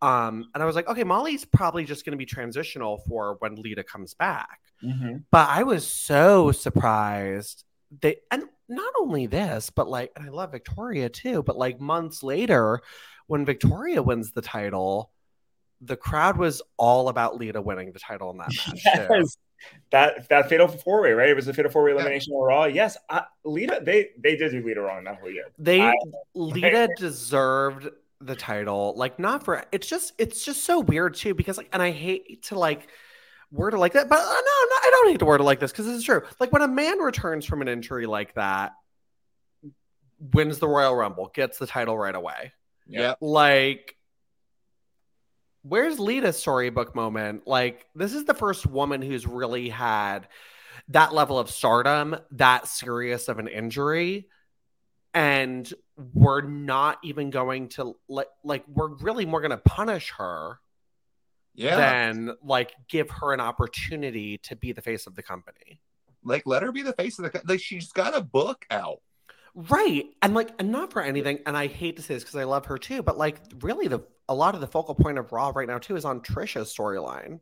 [0.00, 3.84] Um, and I was like, okay, Molly's probably just gonna be transitional for when Lita
[3.84, 4.60] comes back.
[5.30, 7.64] But I was so surprised
[8.00, 12.22] they and not only this, but like and I love Victoria too, but like months
[12.22, 12.80] later,
[13.26, 15.10] when Victoria wins the title,
[15.80, 18.82] the crowd was all about Lita winning the title in that match.
[18.82, 19.06] too.
[19.10, 19.36] Yes.
[19.90, 21.28] That that fatal four way, right?
[21.28, 22.68] It was a fatal four way elimination overall.
[22.68, 25.44] Yes, I, Lita, they they did do Lita wrong that whole year.
[25.58, 25.94] They I-
[26.34, 27.88] Lita deserved
[28.20, 28.94] the title.
[28.96, 32.42] Like not for it's just it's just so weird too because like and I hate
[32.44, 32.88] to like
[33.52, 35.60] word it like that, but uh, no, no, I don't need to word it like
[35.60, 36.22] this because this is true.
[36.40, 38.72] Like when a man returns from an injury like that,
[40.32, 42.52] wins the Royal Rumble, gets the title right away.
[42.86, 43.14] Yeah.
[43.20, 43.96] Like
[45.62, 47.46] where's Lita's storybook moment?
[47.46, 50.26] Like this is the first woman who's really had
[50.88, 54.26] that level of stardom, that serious of an injury
[55.14, 55.72] and
[56.14, 60.58] we're not even going to like like we're really more going to punish her
[61.54, 61.76] Yeah.
[61.76, 65.80] than like give her an opportunity to be the face of the company.
[66.24, 69.00] like let her be the face of the co- like she's got a book out.
[69.54, 70.06] Right.
[70.22, 72.66] And like and not for anything, and I hate to say this because I love
[72.66, 75.68] her too, but like really the a lot of the focal point of Raw right
[75.68, 77.40] now too is on Trisha's storyline.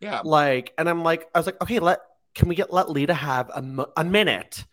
[0.00, 0.20] Yeah.
[0.24, 2.00] Like, and I'm like, I was like, okay, let
[2.34, 4.64] can we get let Lita have a, mo- a minute,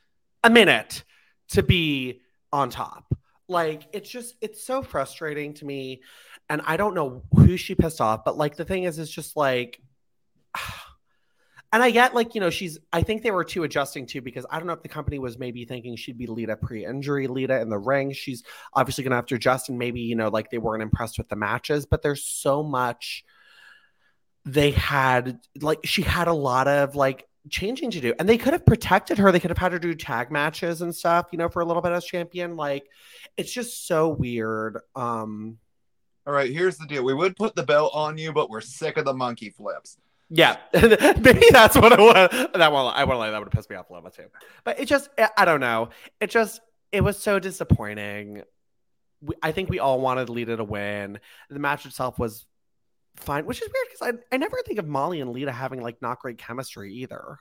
[0.44, 1.04] a minute
[1.50, 2.22] to be
[2.52, 3.14] on top?
[3.48, 6.02] Like, it's just it's so frustrating to me,
[6.52, 9.36] and I don't know who she pissed off, but like the thing is, it's just
[9.36, 9.82] like.
[11.74, 14.46] And I get like, you know, she's I think they were too adjusting to because
[14.50, 17.70] I don't know if the company was maybe thinking she'd be Lita pre-injury, Lita in
[17.70, 18.12] the ring.
[18.12, 18.44] She's
[18.74, 21.38] obviously gonna have to adjust and maybe, you know, like they weren't impressed with the
[21.38, 23.24] matches, but there's so much
[24.44, 28.52] they had like she had a lot of like changing to do and they could
[28.52, 31.48] have protected her they could have had her do tag matches and stuff you know
[31.48, 32.86] for a little bit as champion like
[33.38, 35.58] it's just so weird um
[36.32, 37.04] All right, here's the deal.
[37.04, 39.98] We would put the belt on you, but we're sick of the monkey flips.
[40.30, 40.56] yeah.
[40.74, 43.76] Maybe that's what i want that one i want to lie that would piss me
[43.76, 44.28] off a little bit too.
[44.64, 45.90] But it just I- i don't know.
[46.22, 46.62] It just
[46.94, 48.44] it was so disappointing.
[49.22, 51.20] We, i think we all wanted lita to win.
[51.50, 52.46] The match itself was
[53.18, 56.02] fine which is weird because I, I never think of molly and lita having like
[56.02, 57.40] not great chemistry either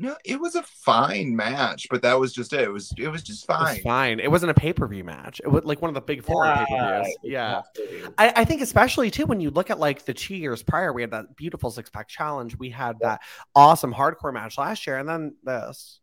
[0.00, 2.60] No, it was a fine match, but that was just it.
[2.60, 3.82] It was it was just It was fine.
[3.82, 4.20] fine.
[4.20, 5.40] It wasn't a pay per view match.
[5.44, 7.16] It was like one of the big four Yeah, pay per views.
[7.24, 7.54] Yeah.
[7.56, 8.14] has to be.
[8.16, 11.02] I, I think especially too when you look at like the two years prior, we
[11.02, 12.56] had that beautiful six pack challenge.
[12.56, 13.22] We had that
[13.56, 15.98] awesome hardcore match last year, and then this.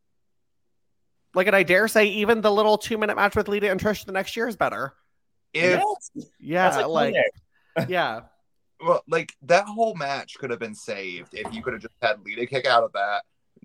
[1.33, 4.05] Like, and I dare say, even the little two minute match with Lita and Trish
[4.05, 4.93] the next year is better.
[5.53, 6.25] If Yes.
[6.39, 7.13] Yeah, That's like,
[7.77, 7.87] iconic.
[7.89, 8.21] yeah,
[8.85, 12.19] well, like that whole match could have been saved if you could have just had
[12.25, 13.23] Lita kick out of that,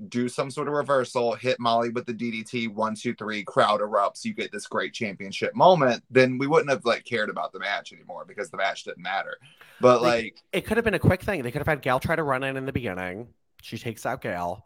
[0.08, 4.24] do some sort of reversal, hit Molly with the DDT, one, two, three, crowd erupts,
[4.24, 7.92] you get this great championship moment, then we wouldn't have like cared about the match
[7.92, 9.36] anymore because the match didn't matter.
[9.80, 11.42] But Like- like, it could have been a quick thing.
[11.42, 13.28] They could have had Gail try to run in in the beginning.
[13.62, 14.64] She takes out Gail,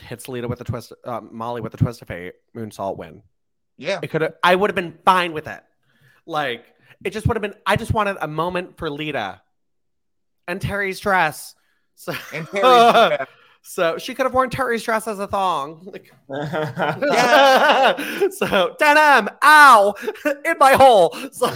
[0.00, 3.22] hits Lita with a twist, uh, Molly with a twist of fate, moonsault win.
[3.78, 4.34] yeah, It could have.
[4.42, 5.62] I would have been fine with it.
[6.26, 6.64] Like
[7.04, 7.54] it just would have been.
[7.66, 9.40] I just wanted a moment for Lita
[10.48, 11.54] and Terri's dress.
[11.96, 13.26] So and Terri's
[13.66, 15.80] so she could have worn Terri's dress as a thong.
[15.86, 18.28] Like, yeah.
[18.30, 19.94] so denim, ow,
[20.44, 21.16] in my hole.
[21.32, 21.46] So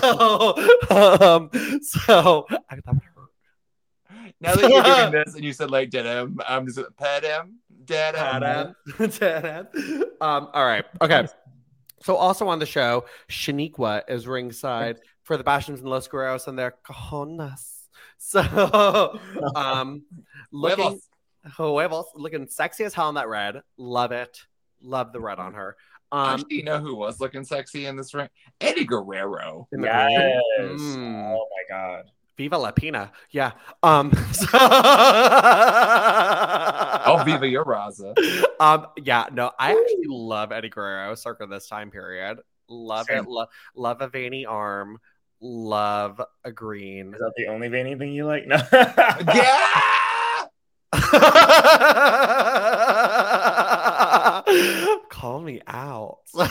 [0.91, 1.51] um,
[1.83, 4.33] so I that would hurt.
[4.41, 7.59] now that you're doing this and you said like did him, I'm just pet him,
[7.85, 9.11] dead him.
[9.11, 9.65] Ta-da.
[10.23, 10.87] um, all right.
[11.03, 11.27] Okay.
[12.03, 16.59] So also on the show, Shaniqua is ringside for the Bashams and Los Guerreros and
[16.59, 17.75] their cojones.
[18.17, 19.21] So
[19.55, 20.05] um
[20.51, 21.01] looking
[21.57, 23.63] huevos, looking sexy as hell in that red.
[23.77, 24.41] Love it.
[24.81, 25.77] Love the red on her.
[26.13, 28.29] Um Actually, you know who was looking sexy in this ring?
[28.61, 29.69] Eddie Guerrero.
[29.73, 30.81] Yes.
[30.81, 31.35] Mm.
[31.37, 32.05] Oh my god.
[32.37, 33.11] Viva La Pina.
[33.31, 33.53] Yeah.
[33.83, 34.47] Um so-
[37.07, 38.15] Oh, Viva your Raza.
[38.61, 43.19] um yeah no i actually love eddie guerrero circa this time period love Same.
[43.25, 43.47] it lo-
[43.77, 44.99] love a veiny arm
[45.41, 48.47] love a green Is that the only veiny thing you like?
[48.47, 48.57] No.
[49.35, 49.71] Yeah.
[55.11, 56.47] call me out um,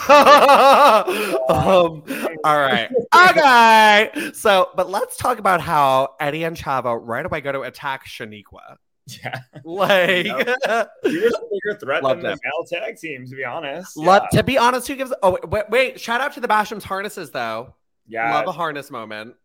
[2.43, 7.51] all right okay so but let's talk about how eddie and chavo right away go
[7.51, 8.75] to attack shaniqua
[9.23, 9.39] yeah.
[9.63, 12.39] like You were a bigger threat Loved than it.
[12.43, 13.95] the male tag team, to be honest.
[13.95, 14.39] Love, Yeah.
[14.39, 15.13] to be honest, who gives?
[15.23, 15.97] Oh wait, wait!
[15.99, 17.73] Shout out to the Basham's harnesses though.
[18.05, 18.33] Yeah.
[18.33, 19.35] Love a harness moment.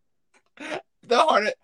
[0.59, 0.80] The
[1.18, 1.55] harness.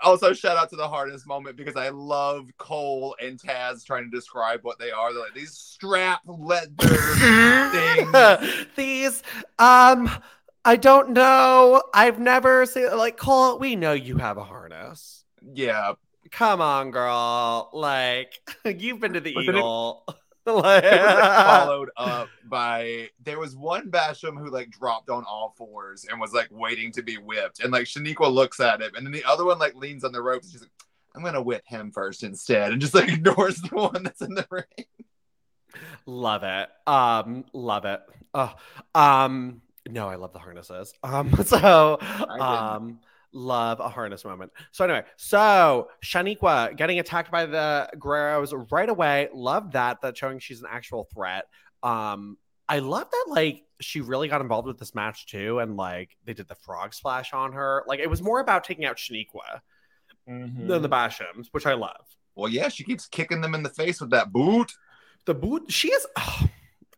[0.00, 4.16] Also, shout out to the harness moment because I love Cole and Taz trying to
[4.16, 5.12] describe what they are.
[5.12, 6.68] They're like these strap leather
[7.72, 8.66] things.
[8.76, 9.22] These,
[9.58, 10.08] um,
[10.64, 11.82] I don't know.
[11.92, 13.58] I've never seen like Cole.
[13.58, 15.24] We know you have a harness.
[15.54, 15.94] Yeah,
[16.30, 17.70] Come on, girl.
[17.72, 18.34] Like
[18.64, 20.14] you've been to the Wasn't it-
[20.48, 20.64] Eagle.
[20.64, 25.54] it was like followed up by there was one Basham who like dropped on all
[25.56, 29.06] fours and was like waiting to be whipped, and like Shaniqua looks at him, and
[29.06, 30.46] then the other one like leans on the ropes.
[30.46, 30.70] And she's like,
[31.14, 34.46] "I'm gonna whip him first instead," and just like ignores the one that's in the
[34.50, 34.64] ring.
[36.06, 36.68] Love it.
[36.86, 38.00] Um, love it.
[38.34, 38.52] Oh,
[38.94, 40.92] um, no, I love the harnesses.
[41.02, 42.40] Um, so didn't.
[42.40, 43.00] um
[43.32, 44.52] love a harness moment.
[44.72, 49.28] So anyway, so Shaniqua getting attacked by the Guerreros right away.
[49.34, 50.00] Love that.
[50.02, 51.44] That showing she's an actual threat.
[51.82, 56.16] Um, I love that like she really got involved with this match too, and like
[56.24, 57.84] they did the frog splash on her.
[57.86, 59.60] Like it was more about taking out Shaniqua
[60.28, 60.68] Mhm.
[60.68, 62.04] than the Bashams, which I love.
[62.34, 64.72] Well, yeah, she keeps kicking them in the face with that boot.
[65.24, 66.06] The boot, she is.
[66.16, 66.48] oh,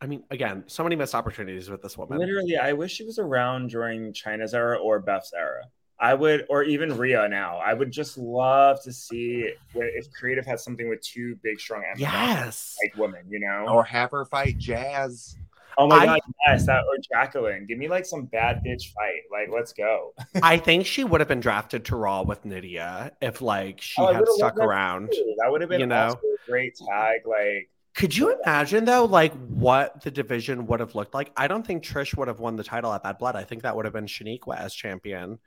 [0.01, 2.19] I mean, again, so many missed opportunities with this woman.
[2.19, 5.65] Literally, I wish she was around during Chyna's era or Beth's era.
[6.01, 7.59] I would, or even Rhea now.
[7.59, 12.77] I would just love to see if creative has something with two big, strong, yes,
[12.83, 15.37] like women, you know, or have her fight Jazz.
[15.77, 17.67] Oh my I, god, yes, that or Jacqueline.
[17.67, 19.23] Give me like some bad bitch fight.
[19.31, 20.15] Like, let's go.
[20.43, 24.13] I think she would have been drafted to Raw with Nidia if like she oh,
[24.13, 25.09] had stuck around.
[25.09, 26.19] That, that would have been you know?
[26.19, 27.21] a great tag.
[27.27, 31.33] Like could you imagine though, like what the division would have looked like?
[31.37, 33.37] I don't think Trish would have won the title at Bad Blood.
[33.37, 35.39] I think that would have been Shaniqua as champion,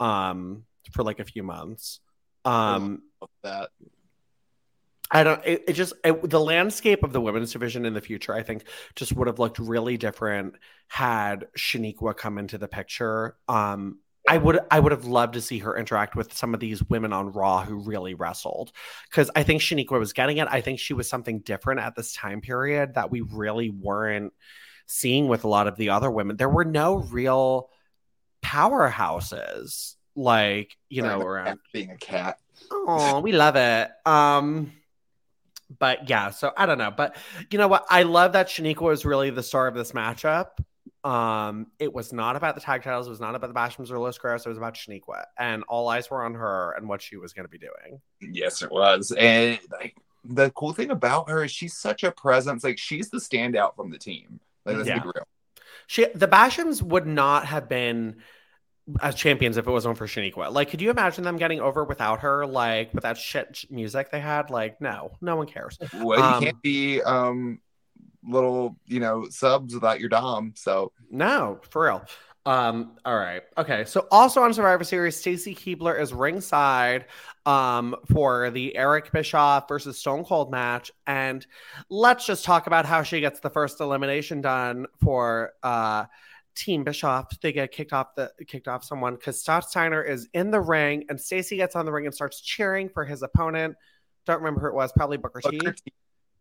[0.00, 2.00] um, for like a few months.
[2.44, 3.02] Um,
[3.42, 3.70] that
[5.10, 5.40] I don't.
[5.44, 8.64] It, it just it, the landscape of the women's division in the future, I think,
[8.94, 10.54] just would have looked really different
[10.88, 13.36] had Shaniqua come into the picture.
[13.48, 16.82] Um, I would I would have loved to see her interact with some of these
[16.84, 18.72] women on Raw who really wrestled
[19.08, 20.48] because I think Shaniqua was getting it.
[20.50, 24.32] I think she was something different at this time period that we really weren't
[24.86, 26.36] seeing with a lot of the other women.
[26.36, 27.70] There were no real
[28.46, 32.38] powerhouses like you know around being a cat.
[32.70, 33.90] Oh, we love it.
[34.06, 34.72] Um
[35.78, 36.92] but yeah, so I don't know.
[36.96, 37.16] But
[37.50, 37.84] you know what?
[37.90, 40.50] I love that Shaniqua was really the star of this matchup.
[41.02, 43.98] Um, it was not about the tag titles, it was not about the Bashams or
[43.98, 45.24] Los Guerreros, it was about Shaniqua.
[45.38, 48.00] And all eyes were on her and what she was gonna be doing.
[48.20, 49.12] Yes, it was.
[49.12, 52.64] And like the cool thing about her is she's such a presence.
[52.64, 54.40] Like she's the standout from the team.
[54.64, 55.00] Like let's yeah.
[55.00, 55.26] be real.
[55.86, 58.16] She the Bashams would not have been
[59.00, 60.52] as champions if it wasn't for Shaniqua.
[60.52, 62.46] Like, could you imagine them getting over without her?
[62.46, 64.50] Like, with that shit music they had?
[64.50, 65.78] Like, no, no one cares.
[65.92, 67.60] Well, um, you can't be um
[68.24, 70.52] little, you know, subs without your dom.
[70.56, 72.04] So no, for real.
[72.44, 73.42] Um, all right.
[73.58, 73.84] Okay.
[73.84, 77.06] So also on Survivor Series, Stacy Keibler is ringside
[77.44, 80.92] um for the Eric Bischoff versus Stone Cold match.
[81.08, 81.44] And
[81.90, 86.04] let's just talk about how she gets the first elimination done for uh
[86.56, 90.50] Team Bischoff, they get kicked off the kicked off someone because Scott Steiner is in
[90.50, 93.76] the ring and Stacy gets on the ring and starts cheering for his opponent.
[94.24, 95.82] Don't remember who it was, probably Booker, Booker T.
[95.84, 95.92] T.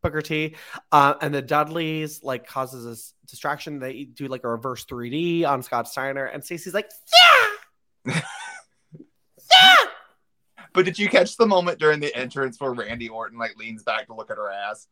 [0.01, 0.55] Booker T.
[0.91, 3.79] Uh, and the Dudleys like causes this distraction.
[3.79, 6.89] They do like a reverse 3D on Scott Steiner, and Stacy's like,
[8.05, 8.13] yeah,
[9.51, 9.75] yeah.
[10.73, 14.07] But did you catch the moment during the entrance where Randy Orton like leans back
[14.07, 14.87] to look at her ass?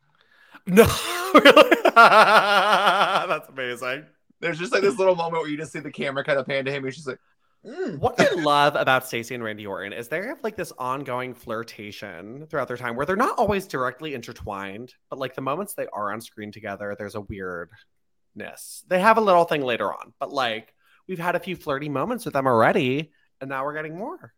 [0.66, 0.84] No,
[1.34, 1.76] really?
[1.94, 4.04] That's amazing
[4.44, 6.66] there's just like this little moment where you just see the camera kind of pan
[6.66, 7.18] to him, and she's like,
[7.66, 7.98] mm.
[7.98, 12.46] "What I love about Stacy and Randy Orton is they have like this ongoing flirtation
[12.46, 16.12] throughout their time, where they're not always directly intertwined, but like the moments they are
[16.12, 18.84] on screen together, there's a weirdness.
[18.86, 20.74] They have a little thing later on, but like
[21.08, 24.34] we've had a few flirty moments with them already, and now we're getting more."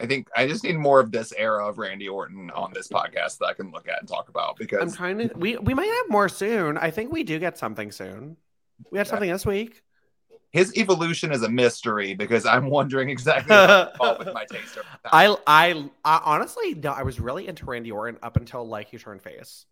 [0.00, 3.38] I think I just need more of this era of Randy Orton on this podcast
[3.38, 5.36] that I can look at and talk about because I'm trying to.
[5.36, 6.78] We we might have more soon.
[6.78, 8.36] I think we do get something soon.
[8.90, 9.82] We had something this week.
[10.50, 14.78] His evolution is a mystery because I'm wondering exactly what with my taste.
[15.04, 18.96] I, I, I honestly, no, I was really into Randy Orton up until like he
[18.96, 19.66] turned face.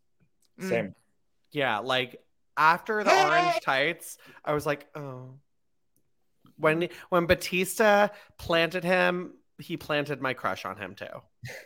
[0.61, 0.69] Mm.
[0.69, 0.95] Same.
[1.53, 2.21] Yeah, like
[2.57, 5.35] after the orange tights, I was like, oh.
[6.57, 11.07] When when Batista planted him, he planted my crush on him too.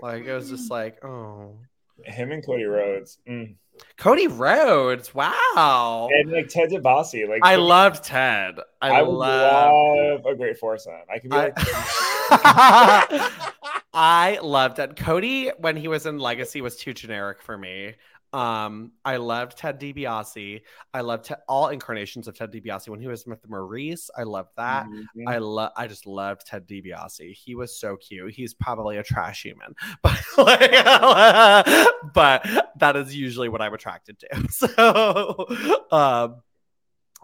[0.01, 1.59] Like it was just like, oh.
[2.05, 3.19] Him and Cody Rhodes.
[3.29, 3.55] Mm.
[3.97, 6.09] Cody Rhodes, wow.
[6.13, 8.59] And like Ted DiBiase, like I loved Ted.
[8.81, 10.23] I, I love...
[10.23, 10.95] love a great foursome.
[11.13, 11.53] I could be like.
[11.57, 13.43] I...
[13.93, 14.97] I loved Ted.
[14.97, 17.95] Cody when he was in Legacy was too generic for me.
[18.33, 20.61] Um, I loved Ted DiBiase.
[20.93, 24.11] I loved all incarnations of Ted DiBiase when he was with Maryse.
[24.17, 24.87] I loved that.
[24.87, 25.29] Mm-hmm.
[25.29, 25.73] I love.
[25.77, 27.33] I just loved Ted DiBiase.
[27.33, 28.35] He was so cute.
[28.35, 30.71] He's probably a trash human, but like,
[32.15, 34.29] but that is usually what I'm attracted to.
[34.59, 35.47] So,
[35.93, 36.43] um,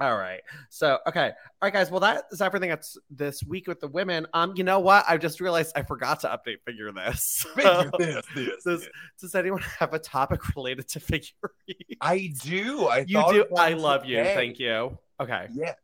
[0.01, 0.41] all right.
[0.71, 1.27] So, okay.
[1.27, 1.33] All
[1.63, 1.91] right, guys.
[1.91, 4.27] Well, that is everything that's this week with the women.
[4.35, 5.05] Um, you know what?
[5.09, 7.47] I just realized I forgot to update figure this.
[7.55, 8.89] Figure this, this, does,
[9.21, 11.53] does, anyone have a topic related to figure?
[12.01, 12.87] I do.
[12.87, 13.47] I you do.
[13.57, 14.19] I love today.
[14.19, 14.25] you.
[14.35, 14.99] Thank you.
[15.21, 15.47] Okay.
[15.53, 15.77] Yes.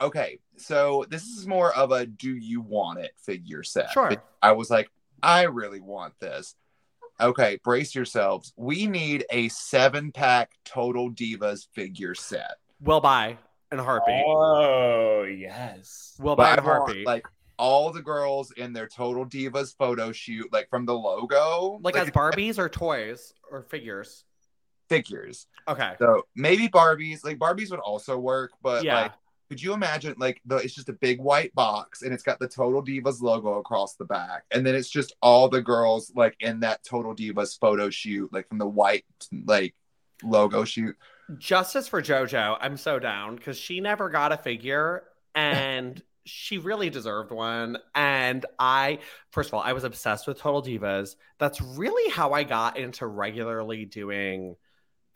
[0.00, 0.38] Okay.
[0.56, 3.90] So this is more of a do you want it figure set.
[3.90, 4.12] Sure.
[4.42, 4.90] I was like,
[5.22, 6.54] I really want this.
[7.18, 8.52] Okay, brace yourselves.
[8.56, 12.56] We need a seven pack Total Divas figure set.
[12.80, 13.38] Will buy
[13.72, 14.22] in Harpy.
[14.26, 16.16] Oh yes.
[16.18, 17.06] Well, by a heartbeat.
[17.06, 17.26] Like
[17.58, 22.08] all the girls in their Total Divas photo shoot, like from the logo, like, like
[22.08, 24.24] as Barbies or toys or figures.
[24.88, 25.46] Figures.
[25.66, 25.94] Okay.
[25.98, 29.02] So maybe Barbies, like Barbies would also work, but yeah.
[29.02, 29.12] like
[29.48, 32.48] could you imagine like the it's just a big white box and it's got the
[32.48, 36.60] Total Divas logo across the back, and then it's just all the girls like in
[36.60, 39.04] that Total Divas photo shoot, like from the white
[39.44, 39.74] like
[40.22, 40.96] logo shoot.
[41.38, 42.58] Justice for JoJo.
[42.60, 45.04] I'm so down because she never got a figure
[45.34, 47.78] and she really deserved one.
[47.94, 48.98] And I,
[49.30, 51.16] first of all, I was obsessed with Total Divas.
[51.38, 54.56] That's really how I got into regularly doing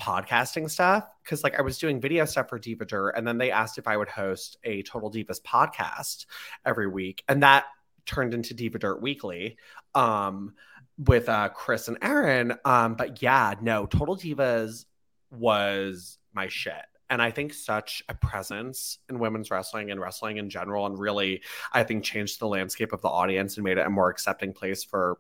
[0.01, 3.51] podcasting stuff because like I was doing video stuff for Diva Dirt and then they
[3.51, 6.25] asked if I would host a Total Divas podcast
[6.65, 7.67] every week and that
[8.07, 9.59] turned into Diva Dirt Weekly
[9.95, 10.55] um
[10.97, 14.87] with uh Chris and Aaron um but yeah no Total Divas
[15.31, 16.75] was my shit
[17.11, 21.43] and I think such a presence in women's wrestling and wrestling in general, and really,
[21.73, 24.85] I think changed the landscape of the audience and made it a more accepting place
[24.85, 25.19] for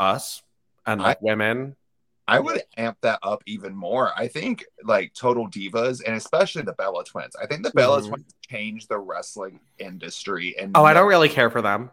[0.00, 0.42] us
[0.86, 1.76] and like I, women.
[2.26, 4.12] I would amp that up even more.
[4.16, 7.34] I think like Total Divas and especially the Bella Twins.
[7.40, 8.08] I think the Bella mm-hmm.
[8.08, 10.56] Twins changed the wrestling industry.
[10.58, 11.90] And oh, I don't really care for them.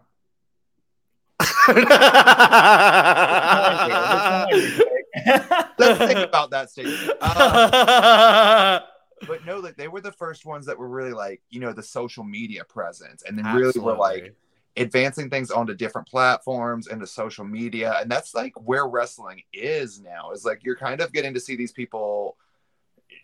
[5.78, 7.18] Let's think about that statement.
[7.22, 8.80] Uh,
[9.28, 11.84] but no, like they were the first ones that were really like, you know, the
[11.84, 13.82] social media presence and then Absolutely.
[13.82, 14.36] really were like
[14.78, 17.98] advancing things onto different platforms into social media.
[18.00, 20.32] And that's like where wrestling is now.
[20.32, 22.38] Is like you're kind of getting to see these people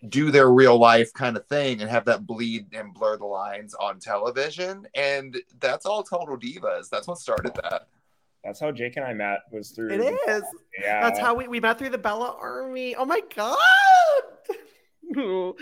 [0.08, 3.74] do their real life kind of thing and have that bleed and blur the lines
[3.74, 4.86] on television.
[4.94, 6.88] And that's all total divas.
[6.90, 7.88] That's what started that.
[8.44, 10.44] That's how Jake and I met was through It is.
[10.78, 11.02] Yeah.
[11.02, 12.94] That's how we, we met through the Bella Army.
[12.94, 13.58] Oh my god.
[15.16, 15.52] I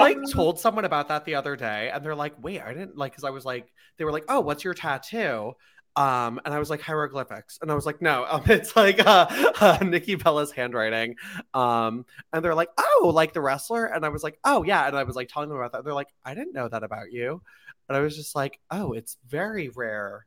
[0.00, 3.12] like told someone about that the other day, and they're like, "Wait, I didn't like."
[3.12, 5.54] Because I was like, they were like, "Oh, what's your tattoo?"
[5.96, 9.26] Um, and I was like hieroglyphics, and I was like, "No, um, it's like uh,
[9.60, 11.16] uh, Nikki Bella's handwriting."
[11.54, 14.96] Um, and they're like, "Oh, like the wrestler?" And I was like, "Oh yeah," and
[14.96, 15.84] I was like telling them about that.
[15.84, 17.42] They're like, "I didn't know that about you,"
[17.88, 20.26] and I was just like, "Oh, it's very rare."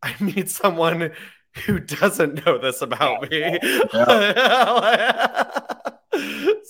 [0.02, 1.12] I meet someone
[1.66, 3.58] who doesn't know this about me.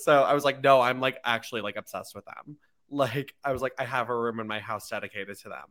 [0.01, 2.57] So I was like, no, I'm like actually like obsessed with them.
[2.89, 5.65] Like I was like, I have a room in my house dedicated to them.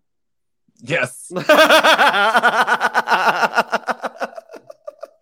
[0.81, 1.33] Yes.
[1.37, 1.43] oh,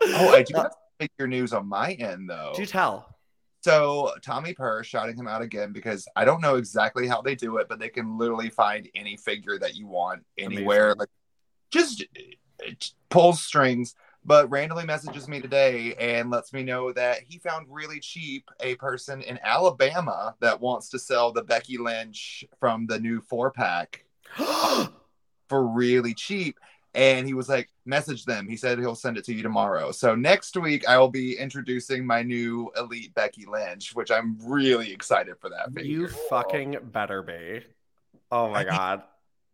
[0.05, 2.53] I do have your news on my end though.
[2.55, 3.15] Do tell.
[3.61, 7.57] So Tommy Purr shouting him out again because I don't know exactly how they do
[7.57, 10.91] it, but they can literally find any figure that you want anywhere.
[10.91, 10.99] Amazing.
[10.99, 11.09] Like
[11.71, 12.05] just
[13.09, 13.95] pulls strings
[14.25, 18.75] but randomly messages me today and lets me know that he found really cheap a
[18.75, 24.05] person in Alabama that wants to sell the Becky Lynch from the new four pack
[24.37, 26.59] for really cheap.
[26.95, 28.47] And he was like, message them.
[28.47, 29.91] He said he'll send it to you tomorrow.
[29.91, 34.91] So next week I will be introducing my new elite Becky Lynch, which I'm really
[34.91, 35.71] excited for that.
[35.71, 36.01] Video.
[36.01, 37.61] You fucking better be.
[38.31, 39.03] Oh my god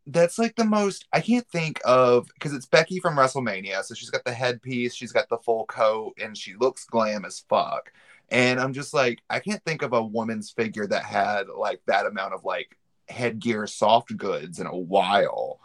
[0.07, 3.83] that's like the most I can't think of because it's Becky from WrestleMania.
[3.83, 7.43] So she's got the headpiece, she's got the full coat, and she looks glam as
[7.49, 7.91] fuck.
[8.29, 12.05] And I'm just like, I can't think of a woman's figure that had like that
[12.05, 12.77] amount of like
[13.07, 15.59] headgear soft goods in a while.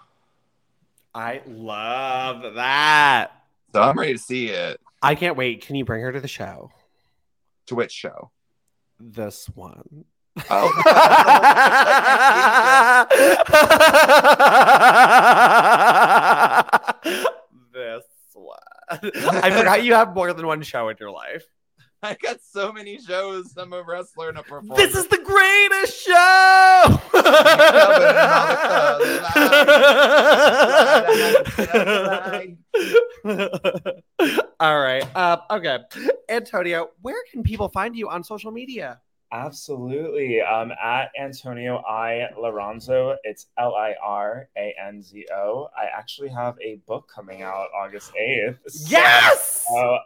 [1.14, 3.32] I love that.
[3.72, 4.80] So I'm ready to see it.
[5.02, 5.66] I can't wait.
[5.66, 6.70] Can you bring her to the show?
[7.66, 8.30] To which show?
[8.98, 10.04] This one.
[10.48, 10.70] Oh.
[17.72, 18.58] this one.
[18.90, 21.44] I forgot you have more than one show in your life.
[22.02, 23.54] I got so many shows.
[23.58, 24.74] I'm a wrestler and a performer.
[24.76, 26.10] This is the greatest show.
[34.60, 35.04] All right.
[35.14, 35.78] Uh, okay.
[36.30, 39.00] Antonio, where can people find you on social media?
[39.32, 40.40] Absolutely.
[40.40, 45.68] Um, at Antonio I Liranzo, it's L I R A N Z O.
[45.76, 48.58] I actually have a book coming out August 8th.
[48.68, 49.66] So, yes!
[49.76, 49.98] Uh,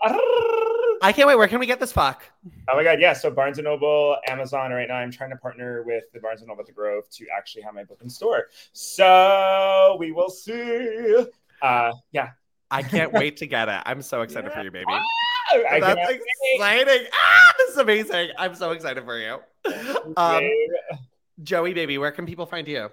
[1.02, 1.36] I can't wait.
[1.36, 2.22] Where can we get this book?
[2.70, 3.00] Oh my God.
[3.00, 3.14] Yeah.
[3.14, 4.72] So Barnes and Noble, Amazon.
[4.72, 7.26] Right now, I'm trying to partner with the Barnes and Noble at the Grove to
[7.36, 8.48] actually have my book in store.
[8.72, 11.26] So we will see.
[11.62, 12.30] Uh, yeah.
[12.70, 13.82] I can't wait to get it.
[13.86, 14.58] I'm so excited yeah.
[14.58, 14.92] for you, baby.
[15.70, 16.12] I That's
[16.54, 17.06] exciting.
[17.12, 18.30] Ah, this is amazing.
[18.38, 19.38] I'm so excited for you.
[20.16, 20.48] Um,
[21.42, 22.88] Joey, baby, where can people find you?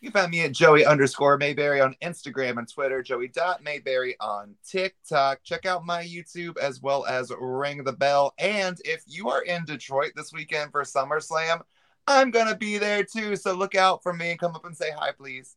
[0.00, 4.16] You can find me at Joey underscore Mayberry on Instagram and Twitter, Joey dot Mayberry
[4.20, 5.42] on TikTok.
[5.42, 8.32] Check out my YouTube as well as ring the bell.
[8.38, 11.62] And if you are in Detroit this weekend for SummerSlam,
[12.06, 13.34] I'm gonna be there too.
[13.34, 15.56] So look out for me and come up and say hi, please.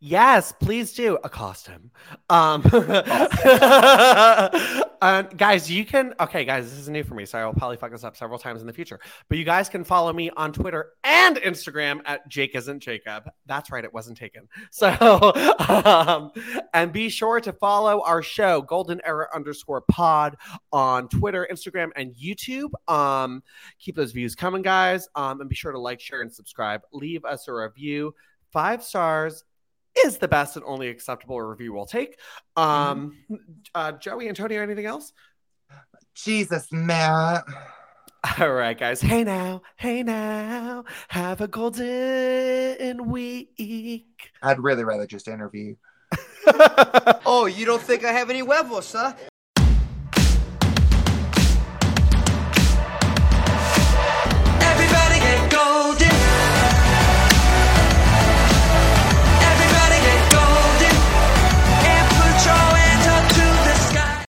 [0.00, 1.90] Yes, please do accost him.
[2.28, 2.62] Um,
[5.02, 6.14] and guys, you can.
[6.20, 8.38] Okay, guys, this is new for me, so I will probably fuck this up several
[8.38, 9.00] times in the future.
[9.28, 13.30] But you guys can follow me on Twitter and Instagram at Jake isn't Jacob.
[13.46, 14.48] That's right, it wasn't taken.
[14.70, 15.32] So,
[15.68, 16.32] um,
[16.74, 20.36] and be sure to follow our show, Golden Era underscore Pod,
[20.72, 22.70] on Twitter, Instagram, and YouTube.
[22.88, 23.42] Um,
[23.78, 25.08] keep those views coming, guys.
[25.14, 26.82] Um, and be sure to like, share, and subscribe.
[26.92, 28.14] Leave us a review.
[28.50, 29.44] Five stars
[29.98, 32.18] is the best and only acceptable review we'll take.
[32.56, 33.16] Um,
[33.74, 35.12] uh, Joey, Antonio, anything else?
[36.14, 37.44] Jesus, Matt.
[38.38, 39.00] All right, guys.
[39.00, 40.84] Hey now, hey now.
[41.08, 44.30] Have a golden week.
[44.42, 45.76] I'd really rather just interview.
[47.26, 49.12] oh, you don't think I have any huevos, huh?